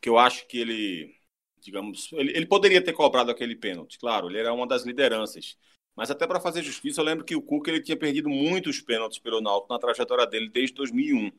[0.00, 1.14] que eu acho que ele,
[1.60, 5.56] digamos, ele, ele poderia ter cobrado aquele pênalti, claro, ele era uma das lideranças.
[5.96, 9.18] Mas até para fazer justiça, eu lembro que o Cook ele tinha perdido muitos pênaltis
[9.18, 11.32] pelo Náutico na trajetória dele desde 2001.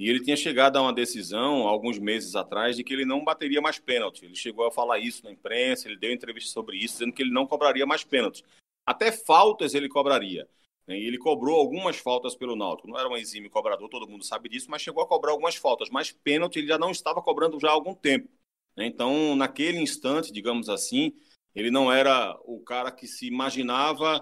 [0.00, 3.60] E ele tinha chegado a uma decisão, alguns meses atrás, de que ele não bateria
[3.60, 4.24] mais pênalti.
[4.24, 7.30] Ele chegou a falar isso na imprensa, ele deu entrevista sobre isso, dizendo que ele
[7.30, 8.42] não cobraria mais pênalti.
[8.86, 10.48] Até faltas ele cobraria.
[10.86, 10.98] Né?
[10.98, 12.88] E ele cobrou algumas faltas pelo Náutico.
[12.88, 15.90] Não era um exímio cobrador, todo mundo sabe disso, mas chegou a cobrar algumas faltas.
[15.90, 18.26] Mas pênalti ele já não estava cobrando já há algum tempo.
[18.74, 18.86] Né?
[18.86, 21.12] Então, naquele instante, digamos assim,
[21.54, 24.18] ele não era o cara que se imaginava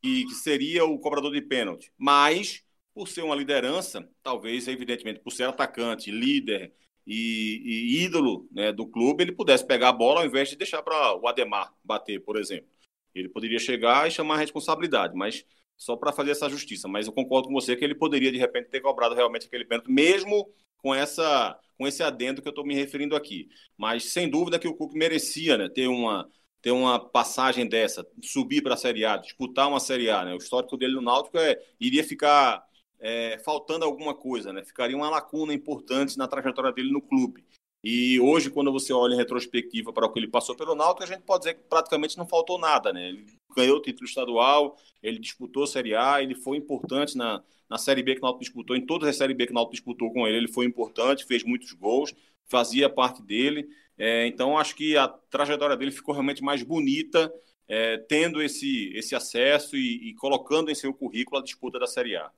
[0.00, 1.92] que, que seria o cobrador de pênalti.
[1.98, 2.64] Mas
[2.98, 6.74] por ser uma liderança, talvez, evidentemente, por ser atacante, líder
[7.06, 10.82] e, e ídolo né, do clube, ele pudesse pegar a bola ao invés de deixar
[10.82, 12.68] para o Ademar bater, por exemplo.
[13.14, 15.44] Ele poderia chegar e chamar a responsabilidade, mas
[15.76, 16.88] só para fazer essa justiça.
[16.88, 19.88] Mas eu concordo com você que ele poderia, de repente, ter cobrado realmente aquele pênalti,
[19.88, 23.48] mesmo com essa com esse adendo que eu estou me referindo aqui.
[23.76, 26.28] Mas sem dúvida que o Cook merecia né, ter uma
[26.60, 30.24] ter uma passagem dessa, subir para a Série A, disputar uma Série A.
[30.24, 30.34] Né?
[30.34, 32.67] O histórico dele no Náutico é, iria ficar
[33.00, 34.64] é, faltando alguma coisa, né?
[34.64, 37.44] Ficaria uma lacuna importante na trajetória dele no clube.
[37.82, 41.06] E hoje, quando você olha em retrospectiva para o que ele passou pelo Náutico, a
[41.06, 43.08] gente pode dizer que praticamente não faltou nada, né?
[43.08, 47.78] Ele ganhou o título estadual, ele disputou a Série A, ele foi importante na, na
[47.78, 50.12] Série B que o Náutico disputou, em todas as Série B que o Náutico disputou
[50.12, 52.12] com ele, ele foi importante, fez muitos gols,
[52.48, 53.68] fazia parte dele.
[53.96, 57.32] É, então, acho que a trajetória dele ficou realmente mais bonita,
[57.68, 62.16] é, tendo esse, esse acesso e, e colocando em seu currículo a disputa da Série
[62.16, 62.30] A.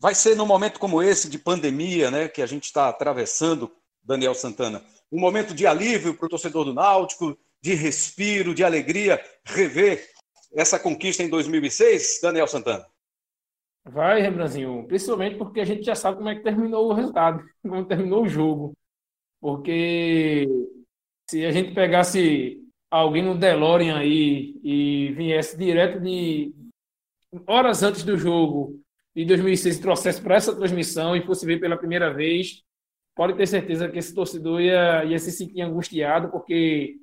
[0.00, 3.70] Vai ser num momento como esse de pandemia, né, que a gente está atravessando,
[4.02, 9.20] Daniel Santana, um momento de alívio para o torcedor do Náutico, de respiro, de alegria,
[9.44, 10.08] rever
[10.54, 12.86] essa conquista em 2006, Daniel Santana?
[13.84, 17.84] Vai, Rembrandtzinho, principalmente porque a gente já sabe como é que terminou o resultado, como
[17.84, 18.72] terminou o jogo.
[19.40, 20.46] Porque
[21.28, 26.52] se a gente pegasse alguém no DeLorean aí e viesse direto de
[27.46, 28.80] horas antes do jogo
[29.14, 32.62] de 2006 trouxesse para essa transmissão e fosse ver pela primeira vez,
[33.14, 36.96] pode ter certeza que esse torcedor ia, ia se sentir angustiado, porque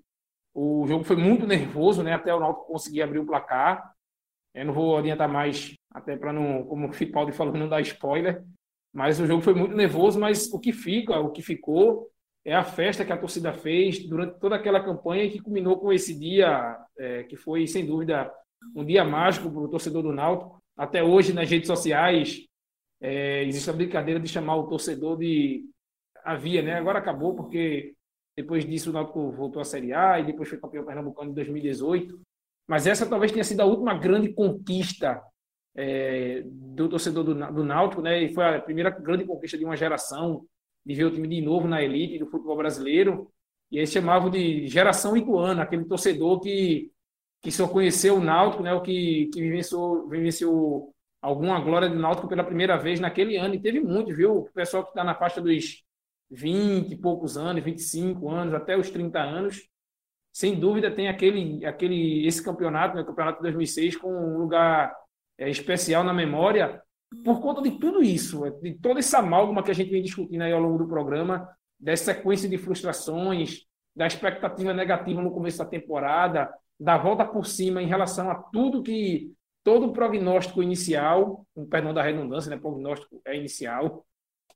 [0.54, 2.14] o jogo foi muito nervoso, né?
[2.14, 3.94] Até o Náutico conseguir abrir o placar.
[4.54, 8.42] Eu não vou adiantar mais, até para não, como o Fittipaldi falou, não dar spoiler.
[8.94, 12.10] Mas o jogo foi muito nervoso, mas o que fica, o que ficou,
[12.46, 16.18] é a festa que a torcida fez durante toda aquela campanha que culminou com esse
[16.18, 18.32] dia, é, que foi, sem dúvida,
[18.74, 20.64] um dia mágico para o torcedor do Náutico.
[20.78, 22.46] Até hoje, nas redes sociais,
[23.02, 25.64] é, existe a brincadeira de chamar o torcedor de.
[26.24, 26.74] Havia, né?
[26.74, 27.94] Agora acabou, porque
[28.36, 32.20] depois disso o Náutico voltou à Série A e depois foi campeão pernambucano em 2018.
[32.68, 35.22] Mas essa talvez tenha sido a última grande conquista
[35.76, 38.24] é, do torcedor do, do Náutico, né?
[38.24, 40.46] E foi a primeira grande conquista de uma geração
[40.86, 43.32] de ver o time de novo na elite do futebol brasileiro.
[43.72, 46.92] E eles chamavam de geração iguana, aquele torcedor que
[47.42, 52.28] que só conheceu o Náutico, né, o que, que vivenciou, vivenciou alguma glória do Náutico
[52.28, 54.38] pela primeira vez naquele ano, e teve muito, viu?
[54.38, 55.84] O pessoal que está na faixa dos
[56.30, 59.68] 20 e poucos anos, 25 anos, até os 30 anos,
[60.32, 64.94] sem dúvida tem aquele, aquele esse campeonato, né, o campeonato de 2006, com um lugar
[65.38, 66.82] é, especial na memória,
[67.24, 70.52] por conta de tudo isso, de toda essa amálgama que a gente vem discutindo aí
[70.52, 71.48] ao longo do programa,
[71.80, 73.66] dessa sequência de frustrações,
[73.96, 78.84] da expectativa negativa no começo da temporada, dar volta por cima em relação a tudo
[78.84, 84.06] que todo o prognóstico inicial, perdão da redundância, né, prognóstico é inicial.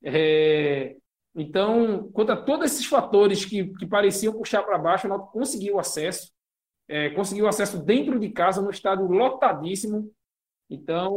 [0.03, 0.95] É,
[1.35, 6.31] então, contra todos esses fatores que, que pareciam puxar para baixo, o Náutico conseguiu acesso,
[6.87, 10.11] é, conseguiu acesso dentro de casa, no estádio lotadíssimo,
[10.69, 11.13] Então,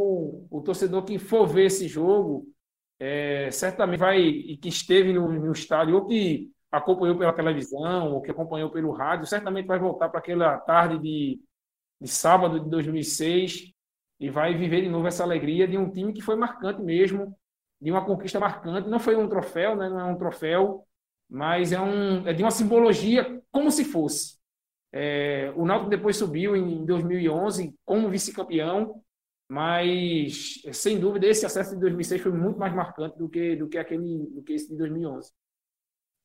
[0.49, 2.47] o torcedor que for ver esse jogo,
[2.99, 8.21] é, certamente vai, e que esteve no, no estádio, ou que acompanhou pela televisão, ou
[8.21, 11.39] que acompanhou pelo rádio, certamente vai voltar para aquela tarde de,
[12.01, 13.71] de sábado de 2006
[14.19, 17.37] e vai viver de novo essa alegria de um time que foi marcante mesmo,
[17.79, 18.89] de uma conquista marcante.
[18.89, 19.87] Não foi um troféu, né?
[19.87, 20.83] não é um troféu,
[21.29, 24.39] mas é, um, é de uma simbologia como se fosse.
[24.91, 28.99] É, o Náutico depois subiu em 2011 como vice-campeão,
[29.47, 33.77] mas sem dúvida esse acesso de 2006 foi muito mais marcante do que do que
[33.77, 35.31] aquele do que esse de 2011.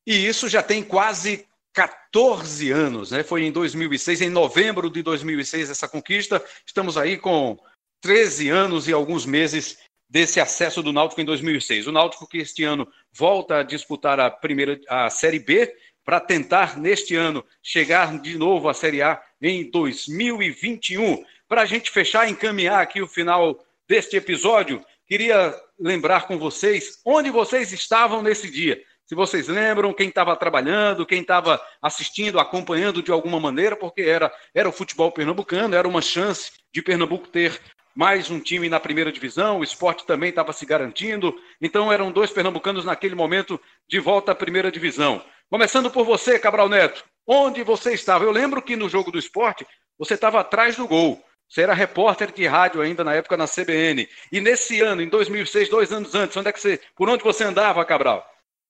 [0.09, 3.21] E isso já tem quase 14 anos, né?
[3.21, 6.43] Foi em 2006, em novembro de 2006 essa conquista.
[6.65, 7.59] Estamos aí com
[8.01, 9.77] 13 anos e alguns meses
[10.09, 11.85] desse acesso do Náutico em 2006.
[11.85, 15.71] O Náutico que este ano volta a disputar a primeira a Série B
[16.03, 21.23] para tentar neste ano chegar de novo à Série A em 2021.
[21.47, 26.99] Para a gente fechar e encaminhar aqui o final deste episódio, queria lembrar com vocês
[27.05, 28.83] onde vocês estavam nesse dia.
[29.09, 34.31] Se vocês lembram, quem estava trabalhando, quem estava assistindo, acompanhando de alguma maneira, porque era,
[34.53, 37.59] era o futebol pernambucano, era uma chance de Pernambuco ter
[37.95, 42.29] mais um time na primeira divisão, o esporte também estava se garantindo, então eram dois
[42.29, 45.25] pernambucanos naquele momento de volta à primeira divisão.
[45.49, 48.25] Começando por você, Cabral Neto, onde você estava?
[48.25, 49.65] Eu lembro que no jogo do esporte
[49.97, 51.19] você estava atrás do gol.
[51.49, 54.07] Você era repórter de rádio ainda na época na CBN.
[54.31, 57.43] E nesse ano, em 2006, dois anos antes, onde é que você, por onde você
[57.43, 58.23] andava, Cabral?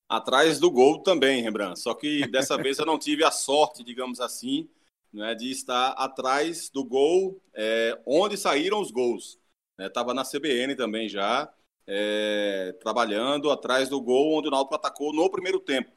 [0.10, 1.80] Atrás do gol também, Rembrandt.
[1.80, 4.68] Só que dessa vez eu não tive a sorte, digamos assim,
[5.14, 9.38] né, de estar atrás do gol, é, onde saíram os gols.
[9.78, 11.48] Estava né, na CBN também já,
[11.88, 15.92] é, trabalhando atrás do gol onde o Náutico atacou no primeiro tempo.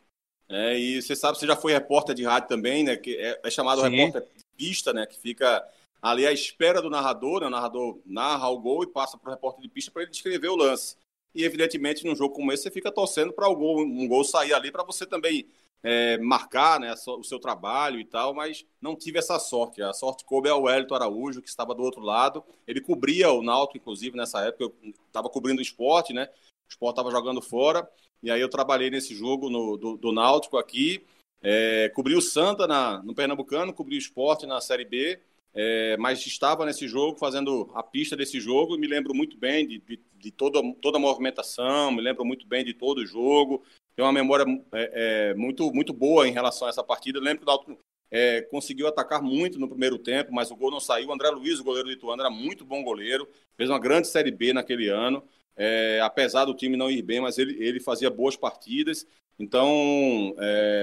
[0.48, 2.96] É, e você sabe, você já foi repórter de rádio também, né?
[2.96, 3.88] Que é, é chamado Sim.
[3.88, 5.06] repórter de pista, né?
[5.06, 5.66] Que fica
[6.00, 7.46] ali à espera do narrador, né?
[7.46, 10.48] O narrador narra o gol e passa para o repórter de pista para ele descrever
[10.48, 10.96] o lance.
[11.34, 14.84] E evidentemente, num jogo como esse, você fica torcendo para um gol sair ali para
[14.84, 15.46] você também
[15.82, 19.82] é, marcar né, o seu trabalho e tal, mas não tive essa sorte.
[19.82, 22.44] A sorte coube ao Wellington Araújo, que estava do outro lado.
[22.66, 24.64] Ele cobria o Náutico, inclusive, nessa época.
[24.64, 24.74] Eu
[25.06, 26.28] estava cobrindo o esporte, né?
[26.66, 27.88] O esporte estava jogando fora.
[28.22, 31.04] E aí eu trabalhei nesse jogo no, do, do Náutico aqui.
[31.42, 35.20] É, cobri o Santa na, no Pernambucano, cobri o esporte na Série B,
[35.54, 39.78] é, mas estava nesse jogo, fazendo a pista desse jogo, me lembro muito bem de,
[39.80, 43.62] de, de toda, toda a movimentação, me lembro muito bem de todo o jogo,
[43.94, 47.40] tenho uma memória é, é, muito, muito boa em relação a essa partida, eu lembro
[47.40, 47.78] que o Náutico
[48.10, 51.60] é, conseguiu atacar muito no primeiro tempo, mas o gol não saiu, o André Luiz,
[51.60, 55.22] o goleiro do Ituano, era muito bom goleiro, fez uma grande Série B naquele ano,
[55.56, 59.06] é, apesar do time não ir bem, mas ele, ele fazia boas partidas.
[59.38, 60.34] Então,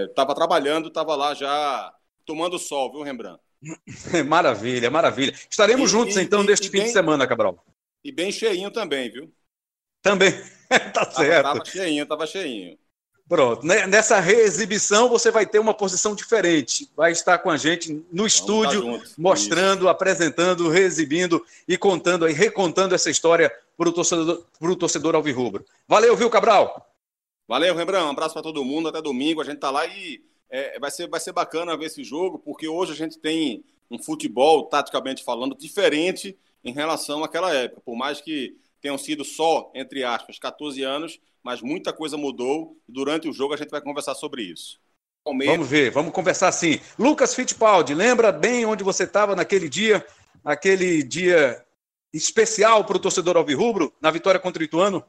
[0.07, 1.93] estava é, trabalhando, estava lá já
[2.25, 3.39] tomando sol, viu, Rembrandt?
[4.27, 5.33] maravilha, maravilha.
[5.49, 7.63] Estaremos e, juntos, e, então, e, neste fim bem, de semana, Cabral.
[8.03, 9.31] E bem cheinho também, viu?
[10.01, 10.31] Também,
[10.93, 11.43] tá certo.
[11.43, 12.77] Tava cheinho, tava cheinho.
[13.29, 16.89] Pronto, nessa reexibição você vai ter uma posição diferente.
[16.97, 19.89] Vai estar com a gente no Vamos estúdio, mostrando, Isso.
[19.89, 25.63] apresentando, reexibindo e contando aí, recontando essa história para o torcedor, pro torcedor alvirrubro.
[25.87, 26.91] Valeu, viu, Cabral?
[27.47, 28.07] Valeu, Rembrandt.
[28.07, 28.89] Um abraço para todo mundo.
[28.89, 29.41] Até domingo.
[29.41, 32.67] A gente tá lá e é, vai, ser, vai ser bacana ver esse jogo, porque
[32.67, 37.81] hoje a gente tem um futebol, taticamente falando, diferente em relação àquela época.
[37.81, 42.77] Por mais que tenham sido só, entre aspas, 14 anos, mas muita coisa mudou.
[42.87, 44.79] Durante o jogo a gente vai conversar sobre isso.
[45.23, 45.55] Palmeiras...
[45.55, 46.79] Vamos ver, vamos conversar sim.
[46.97, 50.05] Lucas Fittipaldi, lembra bem onde você estava naquele dia,
[50.43, 51.63] aquele dia
[52.13, 55.03] especial para o torcedor alvirrubro na vitória contra o Ituano?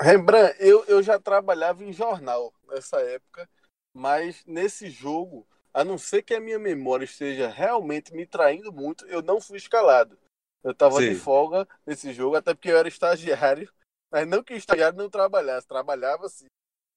[0.00, 3.48] Rembrandt, eu, eu já trabalhava em jornal nessa época,
[3.94, 9.06] mas nesse jogo, a não ser que a minha memória esteja realmente me traindo muito,
[9.06, 10.18] eu não fui escalado.
[10.62, 13.70] Eu estava de folga nesse jogo, até porque eu era estagiário,
[14.10, 16.46] mas não que estagiário não trabalhasse, trabalhava sim,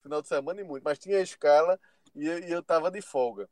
[0.02, 1.78] final de semana e muito, mas tinha escala
[2.14, 3.48] e, e eu estava de folga.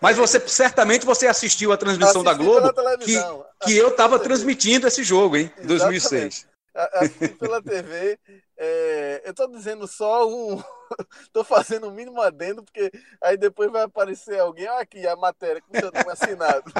[0.00, 3.16] Mas você certamente você assistiu a transmissão Assisti da Globo que,
[3.64, 5.50] que eu estava transmitindo esse jogo, hein?
[5.58, 6.46] Em 2006.
[6.74, 8.18] Assisti pela TV.
[8.58, 10.56] É, eu estou dizendo só um.
[11.20, 14.66] Estou fazendo o um mínimo adendo, porque aí depois vai aparecer alguém.
[14.66, 16.72] Ah, aqui a matéria com seu nome assinado.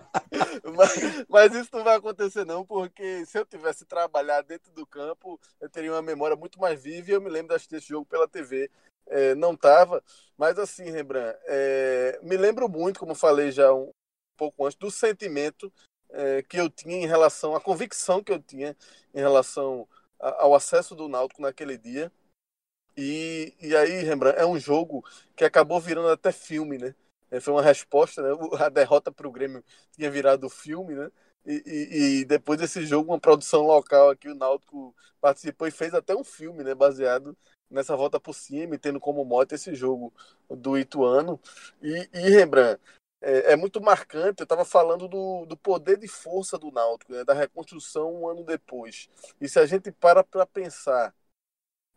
[0.74, 5.38] mas, mas, isso não vai acontecer, não, porque se eu tivesse trabalhado dentro do campo,
[5.60, 8.06] eu teria uma memória muito mais viva e eu me lembro de assistir esse jogo
[8.06, 8.70] pela TV
[9.06, 10.02] é, não estava.
[10.36, 13.90] Mas assim, Rembrandt, é, me lembro muito, como falei já um
[14.36, 15.72] pouco antes, do sentimento
[16.10, 18.76] é, que eu tinha em relação, a convicção que eu tinha
[19.14, 19.88] em relação
[20.22, 22.10] ao acesso do Náutico naquele dia.
[22.96, 25.04] E, e aí, Rembrandt, é um jogo
[25.34, 26.94] que acabou virando até filme, né?
[27.30, 28.28] É, foi uma resposta, né?
[28.60, 31.10] A derrota para o Grêmio tinha virado filme, né?
[31.44, 35.92] E, e, e, depois desse jogo, uma produção local aqui, o Náutico participou e fez
[35.92, 37.36] até um filme, né, baseado
[37.68, 40.12] nessa volta por cima, tendo como mote esse jogo
[40.48, 41.40] do Ituano.
[41.82, 42.80] E, e Rembrandt,
[43.22, 44.40] é, é, muito marcante.
[44.40, 48.44] Eu estava falando do, do poder de força do Náutico, né, da reconstrução um ano
[48.44, 49.08] depois.
[49.40, 51.14] E se a gente para para pensar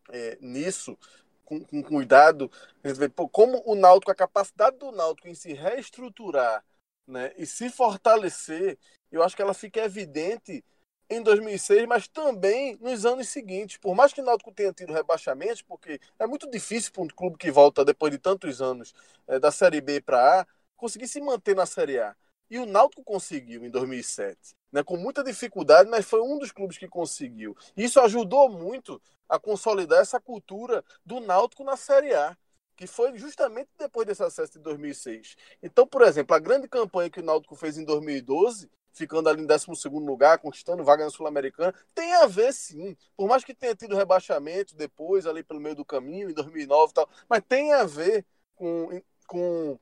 [0.09, 0.97] é, nisso,
[1.43, 2.49] com, com, cuidado,
[2.83, 6.63] a gente vê pô, como o Náutico, a capacidade do Náutico em se reestruturar
[7.07, 8.77] né, e se fortalecer,
[9.11, 10.63] eu acho que ela fica evidente
[11.07, 13.77] em 2006, mas também nos anos seguintes.
[13.77, 17.37] Por mais que o Náutico tenha tido rebaixamentos, porque é muito difícil para um clube
[17.37, 18.93] que volta depois de tantos anos
[19.27, 22.15] é, da Série B para A conseguir se manter na Série A.
[22.49, 26.77] E o Náutico conseguiu em 2007, né, com muita dificuldade, mas foi um dos clubes
[26.77, 27.57] que conseguiu.
[27.75, 32.37] Isso ajudou muito a consolidar essa cultura do Náutico na Série A,
[32.75, 35.35] que foi justamente depois desse acesso de 2006.
[35.63, 39.45] Então, por exemplo, a grande campanha que o Náutico fez em 2012 ficando ali em
[39.45, 42.95] 12 lugar, conquistando vaga na Sul-Americana, tem a ver sim.
[43.15, 46.93] Por mais que tenha tido rebaixamento depois, ali pelo meio do caminho, em 2009 e
[46.93, 49.77] tal, mas tem a ver com, com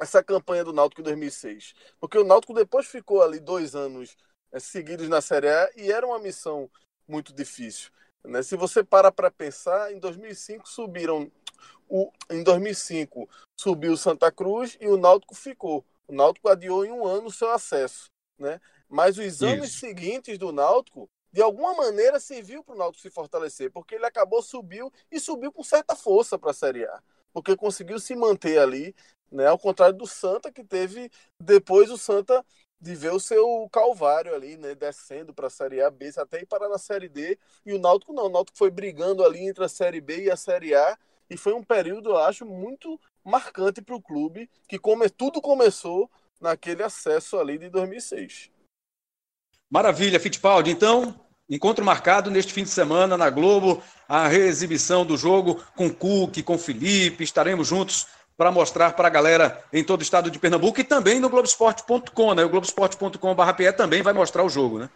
[0.00, 1.74] essa campanha do Náutico em 2006.
[2.00, 4.16] Porque o Náutico depois ficou ali dois anos
[4.52, 6.70] é, seguidos na Série A e era uma missão
[7.06, 7.90] muito difícil.
[8.24, 8.42] Né?
[8.42, 11.30] Se você para para pensar, em 2005 subiram.
[11.90, 13.28] O, em 2005
[13.58, 15.84] subiu o Santa Cruz e o Náutico ficou.
[16.06, 18.60] O Náutico adiou em um ano o seu acesso né?
[18.88, 19.80] Mas os anos Isso.
[19.80, 24.40] seguintes do Náutico, de alguma maneira, serviu para o Náutico se fortalecer, porque ele acabou,
[24.40, 27.02] subiu e subiu com certa força para a Série A,
[27.32, 28.94] porque conseguiu se manter ali,
[29.30, 29.46] né?
[29.46, 31.10] Ao contrário do Santa, que teve
[31.40, 32.44] depois o Santa
[32.80, 36.46] de ver o seu calvário ali, né, descendo para a Série A, B, até ir
[36.46, 39.68] parar na Série D, e o Náutico não, o Náutico foi brigando ali entre a
[39.68, 40.96] Série B e a Série A,
[41.28, 46.10] e foi um período, eu acho, muito marcante para o clube, que come, tudo começou
[46.40, 48.50] naquele acesso ali de 2006.
[49.68, 50.70] Maravilha, Fittipaldi.
[50.70, 51.14] Então,
[51.48, 56.58] encontro marcado neste fim de semana na Globo, a reexibição do jogo com Cook, com
[56.58, 57.24] Felipe.
[57.24, 61.18] Estaremos juntos para mostrar para a galera em todo o estado de Pernambuco e também
[61.18, 62.44] no Globoesporte.com, né?
[62.44, 64.90] O Globoesporte.com.br também vai mostrar o jogo, né?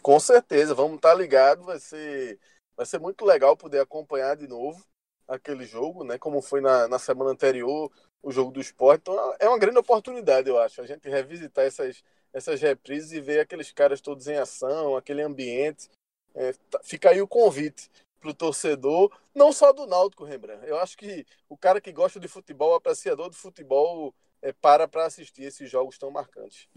[0.00, 1.66] Com certeza, vamos estar ligados.
[1.66, 2.38] Vai ser,
[2.76, 4.84] vai ser muito legal poder acompanhar de novo
[5.26, 6.18] aquele jogo, né?
[6.18, 7.90] Como foi na, na semana anterior,
[8.22, 9.00] o jogo do esporte.
[9.00, 12.02] Então é uma grande oportunidade, eu acho, a gente revisitar essas,
[12.36, 15.88] essas reprises e ver aqueles caras todos em ação, aquele ambiente.
[16.34, 20.66] É, tá, fica aí o convite para o torcedor, não só do Náutico, Rembrandt.
[20.66, 24.86] Eu acho que o cara que gosta de futebol, o apreciador de futebol, é, para
[24.86, 26.68] para assistir esses jogos tão marcantes.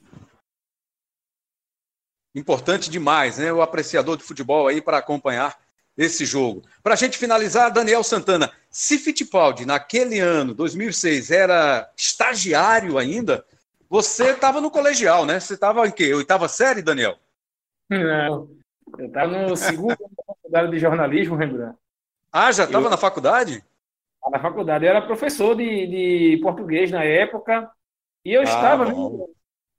[2.33, 3.51] Importante demais, né?
[3.51, 5.59] O apreciador de futebol aí para acompanhar
[5.97, 6.63] esse jogo.
[6.81, 13.45] Para a gente finalizar, Daniel Santana, se Fittipaldi naquele ano, 2006, era estagiário ainda,
[13.89, 15.39] você estava no colegial, né?
[15.39, 16.13] Você estava em quê?
[16.13, 17.17] Oitava série, Daniel?
[17.89, 18.47] Não,
[18.97, 21.77] eu estava no segundo ano da faculdade de jornalismo, Rembrandt.
[22.31, 22.89] Ah, já estava eu...
[22.91, 23.63] na faculdade?
[24.31, 24.85] Na faculdade.
[24.85, 27.69] Eu era professor de, de português na época
[28.23, 28.85] e eu ah, estava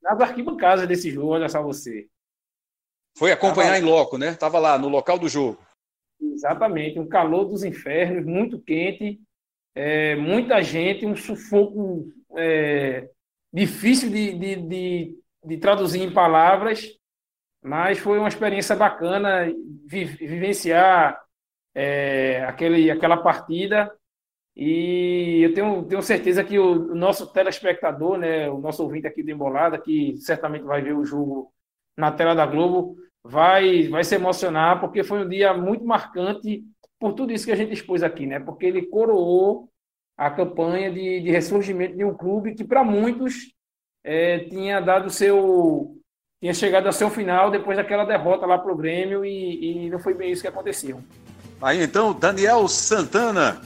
[0.02, 2.08] nas arquibancadas desse jogo, olha só você.
[3.16, 3.78] Foi acompanhar tava...
[3.78, 4.30] em loco, né?
[4.30, 5.58] Estava lá no local do jogo.
[6.20, 9.20] Exatamente, um calor dos infernos, muito quente,
[9.74, 13.08] é, muita gente, um sufoco é,
[13.52, 16.86] difícil de, de, de, de, traduzir em palavras,
[17.62, 19.46] mas foi uma experiência bacana
[19.86, 21.20] vi, vivenciar
[21.74, 23.92] é, aquele, aquela partida.
[24.56, 29.22] E eu tenho, tenho certeza que o, o nosso telespectador, né, o nosso ouvinte aqui
[29.22, 31.52] do Embolada, que certamente vai ver o jogo
[31.96, 36.64] na tela da Globo, vai, vai se emocionar, porque foi um dia muito marcante
[36.98, 38.40] por tudo isso que a gente expôs aqui, né?
[38.40, 39.70] Porque ele coroou
[40.20, 43.54] a campanha de, de ressurgimento de um clube que, para muitos,
[44.04, 45.96] é, tinha dado seu.
[46.38, 49.98] tinha chegado ao seu final depois daquela derrota lá para o Grêmio e, e não
[49.98, 51.02] foi bem isso que aconteceu.
[51.62, 53.62] Aí então, Daniel Santana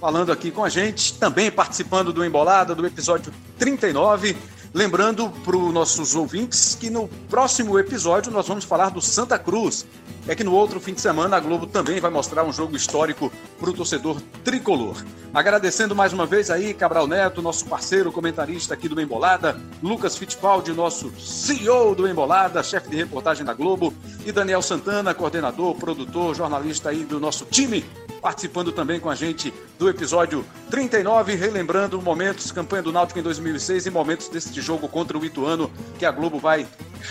[0.00, 4.34] falando aqui com a gente, também participando do Embolada, do episódio 39.
[4.72, 9.86] Lembrando para os nossos ouvintes que no próximo episódio nós vamos falar do Santa Cruz.
[10.26, 13.32] É que no outro fim de semana a Globo também vai mostrar um jogo histórico
[13.58, 15.02] para o torcedor tricolor.
[15.32, 20.72] Agradecendo mais uma vez aí Cabral Neto, nosso parceiro comentarista aqui do Embolada, Lucas Fittipaldi,
[20.72, 23.94] nosso CEO do Embolada, chefe de reportagem da Globo,
[24.26, 27.82] e Daniel Santana, coordenador, produtor, jornalista aí do nosso time
[28.18, 33.86] participando também com a gente do episódio 39, relembrando momentos, campanha do Náutico em 2006
[33.86, 36.66] e momentos deste jogo contra o Ituano, que a Globo vai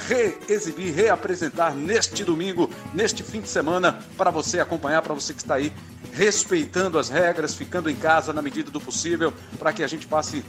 [0.08, 5.56] reexibir, reapresentar neste domingo, neste fim de semana, para você acompanhar, para você que está
[5.56, 5.72] aí
[6.12, 10.44] respeitando as regras, ficando em casa na medida do possível, para que a gente passe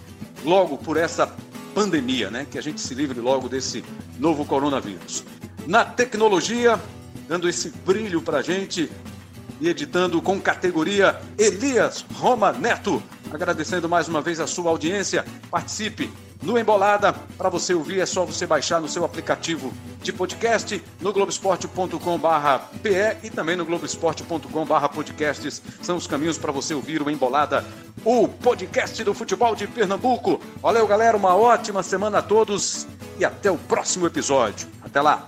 [0.44, 1.32] logo por essa
[1.74, 2.46] pandemia, né?
[2.50, 3.84] Que a gente se livre logo desse
[4.18, 5.22] novo coronavírus.
[5.66, 6.80] Na tecnologia,
[7.28, 8.90] dando esse brilho para a gente
[9.60, 13.02] e editando com categoria Elias Roma Neto.
[13.30, 15.24] Agradecendo mais uma vez a sua audiência.
[15.50, 16.10] Participe
[16.42, 17.12] no Embolada.
[17.12, 19.72] Para você ouvir, é só você baixar no seu aplicativo
[20.02, 25.62] de podcast no globesport.com/pe e também no globesport.com/podcasts.
[25.82, 27.64] São os caminhos para você ouvir o Embolada,
[28.04, 30.40] o podcast do futebol de Pernambuco.
[30.62, 32.86] Valeu, galera, uma ótima semana a todos
[33.18, 34.68] e até o próximo episódio.
[34.82, 35.26] Até lá.